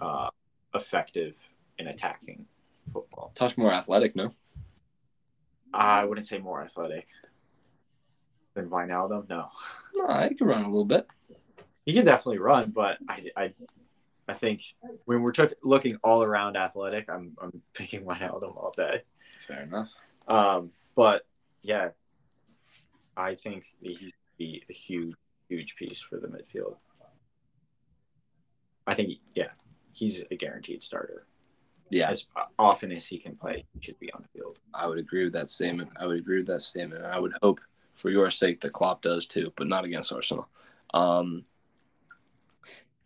uh, 0.00 0.28
effective 0.74 1.34
in 1.78 1.86
attacking 1.88 2.46
football. 2.92 3.32
Touch 3.34 3.56
more 3.56 3.72
athletic, 3.72 4.14
no? 4.14 4.32
I 5.72 6.04
wouldn't 6.04 6.26
say 6.26 6.38
more 6.38 6.62
athletic 6.62 7.06
than 8.54 8.68
Wijnaldum. 8.70 9.28
No, 9.28 9.48
No, 9.96 10.06
I 10.08 10.32
can 10.36 10.46
run 10.46 10.62
a 10.64 10.68
little 10.68 10.84
bit. 10.84 11.06
he 11.86 11.92
can 11.92 12.04
definitely 12.04 12.38
run, 12.38 12.70
but 12.70 12.98
I, 13.08 13.30
I, 13.36 13.54
I 14.28 14.34
think 14.34 14.62
when 15.04 15.22
we're 15.22 15.32
took, 15.32 15.52
looking 15.62 15.98
all 16.02 16.22
around 16.22 16.56
athletic, 16.56 17.08
I'm, 17.10 17.36
I'm 17.40 17.62
picking 17.74 18.04
Wijnaldum 18.04 18.56
all 18.56 18.72
day. 18.76 19.02
Fair 19.46 19.62
enough. 19.62 19.92
Um, 20.26 20.70
but 20.94 21.26
yeah, 21.62 21.90
I 23.16 23.34
think 23.34 23.64
he's 23.80 24.12
be 24.38 24.62
a 24.68 24.72
huge, 24.72 25.14
huge 25.48 25.76
piece 25.76 26.00
for 26.00 26.18
the 26.18 26.26
midfield. 26.26 26.76
I 28.86 28.94
think, 28.94 29.18
yeah, 29.34 29.48
he's 29.92 30.22
a 30.30 30.36
guaranteed 30.36 30.82
starter. 30.82 31.26
Yeah, 31.90 32.10
As 32.10 32.26
often 32.58 32.90
as 32.90 33.06
he 33.06 33.18
can 33.18 33.36
play, 33.36 33.64
he 33.72 33.80
should 33.80 33.98
be 34.00 34.12
on 34.12 34.22
the 34.22 34.38
field. 34.38 34.58
I 34.72 34.86
would 34.86 34.98
agree 34.98 35.24
with 35.24 35.34
that 35.34 35.48
statement. 35.48 35.90
I 35.98 36.06
would 36.06 36.18
agree 36.18 36.38
with 36.38 36.46
that 36.48 36.60
statement. 36.60 37.04
I 37.04 37.18
would 37.20 37.34
hope 37.42 37.60
for 37.94 38.10
your 38.10 38.30
sake 38.30 38.60
that 38.62 38.72
Klopp 38.72 39.02
does 39.02 39.26
too, 39.26 39.52
but 39.56 39.68
not 39.68 39.84
against 39.84 40.12
Arsenal. 40.12 40.48
Um, 40.92 41.44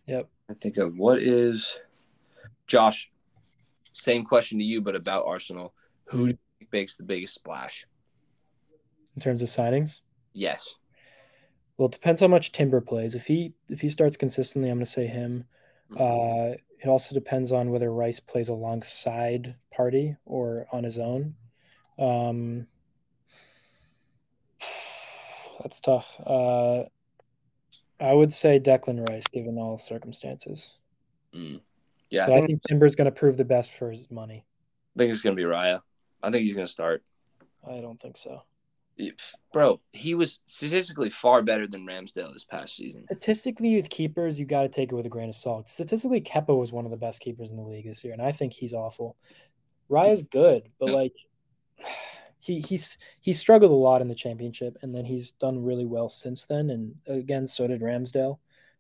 Yep. 0.07 0.27
I 0.51 0.55
think 0.55 0.77
of 0.77 0.97
what 0.97 1.19
is 1.21 1.79
Josh. 2.67 3.11
Same 3.93 4.25
question 4.25 4.59
to 4.59 4.65
you, 4.65 4.81
but 4.81 4.95
about 4.95 5.27
Arsenal. 5.27 5.75
Who 6.07 6.19
do 6.19 6.31
you 6.31 6.39
think 6.59 6.73
makes 6.73 6.97
the 6.97 7.03
biggest 7.03 7.35
splash? 7.35 7.87
In 9.15 9.21
terms 9.23 9.43
of 9.43 9.49
signings, 9.49 10.01
Yes. 10.33 10.75
Well, 11.77 11.87
it 11.87 11.93
depends 11.93 12.21
how 12.21 12.29
much 12.29 12.53
Timber 12.53 12.81
plays. 12.81 13.15
If 13.15 13.27
he 13.27 13.55
if 13.69 13.81
he 13.81 13.89
starts 13.89 14.17
consistently, 14.17 14.71
I'm 14.71 14.77
going 14.79 14.85
to 14.85 14.91
say 14.91 15.07
him. 15.07 15.45
Uh, 15.99 16.55
it 16.81 16.87
also 16.87 17.15
depends 17.15 17.51
on 17.51 17.71
whether 17.71 17.93
Rice 17.93 18.21
plays 18.21 18.49
alongside 18.49 19.57
Partey 19.77 20.17
or 20.27 20.67
on 20.71 20.85
his 20.85 20.99
own. 20.99 21.35
Um, 21.99 22.67
that's 25.61 25.81
tough. 25.81 26.21
Uh, 26.25 26.85
I 28.01 28.13
would 28.13 28.33
say 28.33 28.61
Declan 28.61 29.09
Rice, 29.09 29.27
given 29.33 29.59
all 29.59 29.79
circumstances. 29.79 30.77
Mm. 31.35 31.61
Yeah, 32.11 32.25
I 32.25 32.27
think, 32.27 32.45
I 32.45 32.47
think 32.47 32.63
Timber's 32.69 32.97
going 32.97 33.07
to 33.07 33.13
prove 33.13 33.37
the 33.37 33.45
best 33.45 33.73
for 33.73 33.91
his 33.91 34.11
money. 34.11 34.45
I 34.97 34.99
think 34.99 35.13
it's 35.13 35.21
going 35.21 35.37
to 35.37 35.43
be 35.43 35.47
Raya. 35.47 35.81
I 36.23 36.31
think 36.31 36.45
he's 36.45 36.55
going 36.55 36.67
to 36.67 36.73
start. 36.73 37.03
I 37.69 37.81
don't 37.81 38.01
think 38.01 38.17
so. 38.17 38.43
Bro, 39.53 39.81
he 39.93 40.15
was 40.15 40.41
statistically 40.47 41.11
far 41.11 41.43
better 41.43 41.69
than 41.69 41.87
Ramsdale 41.87 42.33
this 42.33 42.45
past 42.45 42.75
season. 42.75 43.03
Statistically, 43.03 43.77
with 43.77 43.91
keepers, 43.91 44.41
you 44.41 44.47
got 44.47 44.63
to 44.63 44.69
take 44.69 44.91
it 44.91 44.95
with 44.95 45.07
a 45.07 45.11
grain 45.11 45.29
of 45.29 45.37
salt. 45.37 45.69
Statistically, 45.69 46.21
Kepa 46.21 46.57
was 46.57 46.73
one 46.73 46.85
of 46.85 46.91
the 46.91 46.97
best 46.97 47.21
keepers 47.21 47.53
in 47.53 47.57
the 47.57 47.63
league 47.63 47.87
this 47.87 48.03
year, 48.03 48.13
and 48.13 48.23
I 48.23 48.33
think 48.33 48.53
he's 48.53 48.75
awful. 48.75 49.17
Raya's 49.89 50.23
good, 50.25 50.65
but 50.81 50.91
like 50.91 51.15
he 52.49 52.61
he's 52.61 52.97
he 53.21 53.33
struggled 53.33 53.71
a 53.71 53.75
lot 53.75 54.01
in 54.01 54.09
the 54.09 54.15
championship, 54.15 54.77
and 54.83 54.95
then 54.95 55.05
he's 55.05 55.31
done 55.33 55.63
really 55.63 55.85
well 55.85 56.09
since 56.09 56.47
then. 56.47 56.71
And 56.71 56.95
again, 57.07 57.47
so 57.47 57.67
did 57.67 57.83
Ramsdale. 57.83 58.39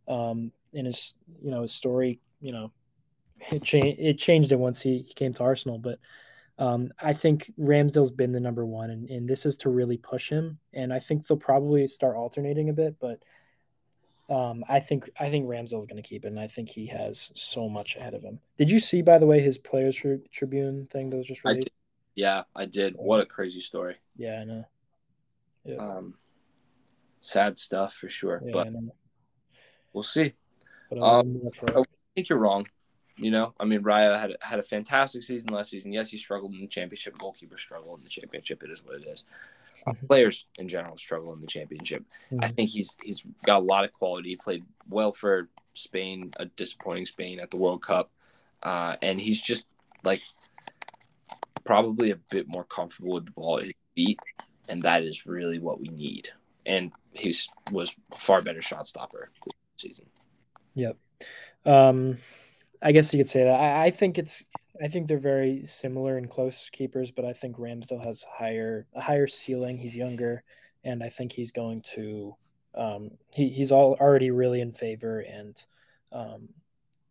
Um, 0.08 0.52
in 0.72 0.86
his 0.86 1.14
you 1.42 1.50
know 1.50 1.62
his 1.62 1.72
story, 1.72 2.18
you 2.40 2.52
know, 2.52 2.72
it 3.52 3.62
changed 3.62 4.00
it 4.00 4.18
changed 4.18 4.52
it 4.52 4.58
once 4.58 4.80
he, 4.80 4.98
he 4.98 5.14
came 5.14 5.34
to 5.34 5.44
Arsenal, 5.44 5.78
but 5.78 5.98
um, 6.58 6.90
I 7.00 7.12
think 7.12 7.52
Ramsdale's 7.58 8.10
been 8.10 8.32
the 8.32 8.40
number 8.40 8.64
one, 8.64 8.90
and, 8.90 9.08
and 9.10 9.28
this 9.28 9.46
is 9.46 9.56
to 9.58 9.68
really 9.68 9.98
push 9.98 10.28
him. 10.28 10.58
And 10.72 10.92
I 10.92 10.98
think 10.98 11.26
they'll 11.26 11.36
probably 11.36 11.86
start 11.86 12.16
alternating 12.16 12.68
a 12.68 12.72
bit, 12.72 12.96
but 12.98 13.22
um, 14.30 14.64
I 14.68 14.80
think 14.80 15.10
I 15.20 15.30
think 15.30 15.46
Ramsdale's 15.46 15.86
going 15.86 16.02
to 16.02 16.08
keep 16.08 16.24
it, 16.24 16.28
and 16.28 16.40
I 16.40 16.48
think 16.48 16.70
he 16.70 16.86
has 16.86 17.30
so 17.34 17.68
much 17.68 17.96
ahead 17.96 18.14
of 18.14 18.22
him. 18.22 18.40
Did 18.56 18.70
you 18.70 18.80
see, 18.80 19.02
by 19.02 19.18
the 19.18 19.26
way, 19.26 19.40
his 19.40 19.58
Players 19.58 19.96
Tri- 19.96 20.18
Tribune 20.32 20.88
thing 20.90 21.10
that 21.10 21.16
was 21.18 21.26
just 21.26 21.44
released? 21.44 21.70
Yeah, 22.18 22.42
I 22.56 22.66
did. 22.66 22.94
What 22.96 23.20
a 23.20 23.26
crazy 23.26 23.60
story. 23.60 23.94
Yeah, 24.16 24.40
I 24.40 24.44
know. 24.44 24.64
Yeah. 25.64 25.76
Um, 25.76 26.14
sad 27.20 27.56
stuff 27.56 27.94
for 27.94 28.08
sure, 28.08 28.42
yeah, 28.44 28.52
but 28.52 28.68
we'll 29.92 30.02
see. 30.02 30.32
But 30.90 31.00
um, 31.00 31.40
I 31.68 31.84
think 32.16 32.28
you're 32.28 32.40
wrong. 32.40 32.66
You 33.18 33.30
know, 33.30 33.54
I 33.60 33.66
mean, 33.66 33.84
Raya 33.84 34.18
had 34.18 34.36
had 34.42 34.58
a 34.58 34.64
fantastic 34.64 35.22
season 35.22 35.52
last 35.52 35.70
season. 35.70 35.92
Yes, 35.92 36.10
he 36.10 36.18
struggled 36.18 36.54
in 36.54 36.60
the 36.60 36.66
championship. 36.66 37.16
Goalkeeper 37.18 37.56
struggle 37.56 37.94
in 37.94 38.02
the 38.02 38.10
championship. 38.10 38.64
It 38.64 38.70
is 38.70 38.84
what 38.84 38.96
it 38.96 39.06
is. 39.06 39.24
Mm-hmm. 39.86 40.06
Players 40.06 40.46
in 40.58 40.66
general 40.66 40.96
struggle 40.96 41.32
in 41.34 41.40
the 41.40 41.46
championship. 41.46 42.02
Mm-hmm. 42.32 42.42
I 42.42 42.48
think 42.48 42.70
he's 42.70 42.96
he's 43.00 43.22
got 43.46 43.60
a 43.60 43.64
lot 43.64 43.84
of 43.84 43.92
quality. 43.92 44.30
He 44.30 44.36
played 44.36 44.64
well 44.88 45.12
for 45.12 45.48
Spain, 45.74 46.32
a 46.36 46.46
disappointing 46.46 47.06
Spain 47.06 47.38
at 47.38 47.52
the 47.52 47.58
World 47.58 47.80
Cup, 47.80 48.10
uh, 48.64 48.96
and 49.02 49.20
he's 49.20 49.40
just 49.40 49.66
like 50.02 50.22
probably 51.68 52.12
a 52.12 52.16
bit 52.30 52.48
more 52.48 52.64
comfortable 52.64 53.12
with 53.12 53.26
the 53.26 53.30
ball 53.32 53.58
at 53.58 53.66
his 53.66 53.74
feet, 53.94 54.18
and 54.70 54.82
that 54.82 55.02
is 55.02 55.26
really 55.26 55.58
what 55.58 55.78
we 55.78 55.88
need. 55.88 56.30
And 56.64 56.90
he 57.12 57.34
was 57.70 57.94
far 58.16 58.40
better 58.40 58.62
shot 58.62 58.86
stopper 58.86 59.30
this 59.44 59.52
season. 59.76 60.06
Yep. 60.74 60.96
Um, 61.66 62.16
I 62.80 62.92
guess 62.92 63.12
you 63.12 63.18
could 63.18 63.28
say 63.28 63.44
that. 63.44 63.60
I, 63.60 63.84
I, 63.84 63.90
think 63.90 64.16
it's 64.16 64.46
I 64.82 64.88
think 64.88 65.08
they're 65.08 65.18
very 65.18 65.66
similar 65.66 66.16
and 66.16 66.30
close 66.30 66.70
keepers, 66.72 67.10
but 67.10 67.26
I 67.26 67.34
think 67.34 67.58
Ramsdale 67.58 68.02
has 68.02 68.24
higher 68.26 68.86
a 68.94 69.02
higher 69.02 69.26
ceiling. 69.26 69.76
He's 69.76 69.94
younger, 69.94 70.44
and 70.84 71.02
I 71.02 71.10
think 71.10 71.32
he's 71.32 71.52
going 71.52 71.82
to 71.96 72.34
um, 72.74 73.10
he, 73.34 73.50
he's 73.50 73.72
all 73.72 73.94
already 74.00 74.30
really 74.30 74.62
in 74.62 74.72
favor, 74.72 75.20
and 75.20 75.54
um, 76.12 76.48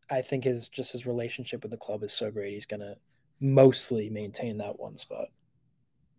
I 0.10 0.24
think 0.24 0.46
his 0.46 0.68
just 0.68 0.94
his 0.94 1.06
relationship 1.06 1.62
with 1.62 1.70
the 1.70 1.78
club 1.78 2.02
is 2.02 2.12
so 2.12 2.32
great. 2.32 2.54
He's 2.54 2.66
gonna 2.66 2.96
mostly 3.40 4.10
maintain 4.10 4.58
that 4.58 4.80
one 4.80 4.98
spot. 4.98 5.28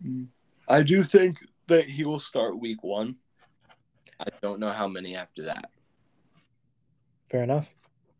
Mm. 0.04 0.28
I 0.68 0.82
do 0.82 1.02
think 1.02 1.38
that 1.66 1.84
he 1.84 2.04
will 2.04 2.20
start 2.20 2.58
week 2.58 2.82
one. 2.82 3.16
I 4.20 4.26
don't 4.42 4.60
know 4.60 4.70
how 4.70 4.88
many 4.88 5.16
after 5.16 5.44
that. 5.44 5.70
Fair 7.30 7.42
enough. 7.42 7.70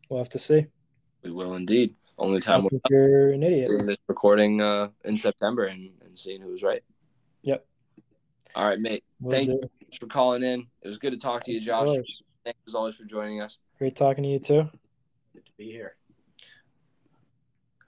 We'll 0.09 0.21
have 0.21 0.29
to 0.31 0.39
see. 0.39 0.67
We 1.23 1.31
will 1.31 1.55
indeed. 1.55 1.95
Only 2.19 2.41
time 2.41 2.65
we're 2.65 2.81
you're 2.91 3.33
an 3.33 3.43
idiot. 3.43 3.69
Doing 3.69 3.87
this 3.87 3.99
recording 4.09 4.61
uh, 4.61 4.89
in 5.05 5.17
September 5.17 5.67
and, 5.67 5.91
and 6.05 6.19
seeing 6.19 6.41
who 6.41 6.51
was 6.51 6.63
right. 6.63 6.83
Yep. 7.43 7.65
All 8.55 8.67
right, 8.67 8.81
mate. 8.81 9.05
Will 9.21 9.31
Thank 9.31 9.49
do. 9.49 9.61
you 9.81 9.99
for 10.01 10.07
calling 10.07 10.43
in. 10.43 10.67
It 10.83 10.89
was 10.89 10.99
good 10.99 11.13
to 11.13 11.19
talk 11.19 11.45
to 11.45 11.53
you, 11.53 11.61
Josh. 11.61 11.97
Thanks 12.45 12.59
as 12.67 12.75
always 12.75 12.97
for 12.97 13.05
joining 13.05 13.41
us. 13.41 13.59
Great 13.79 13.95
talking 13.95 14.25
to 14.25 14.31
you 14.31 14.39
too. 14.39 14.69
Good 15.33 15.47
to 15.47 15.53
be 15.57 15.71
here. 15.71 15.97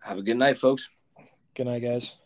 Have 0.03 0.19
a 0.19 0.23
good 0.23 0.37
night, 0.37 0.57
folks. 0.57 0.89
Good 1.55 1.67
night, 1.67 1.83
guys. 1.83 2.20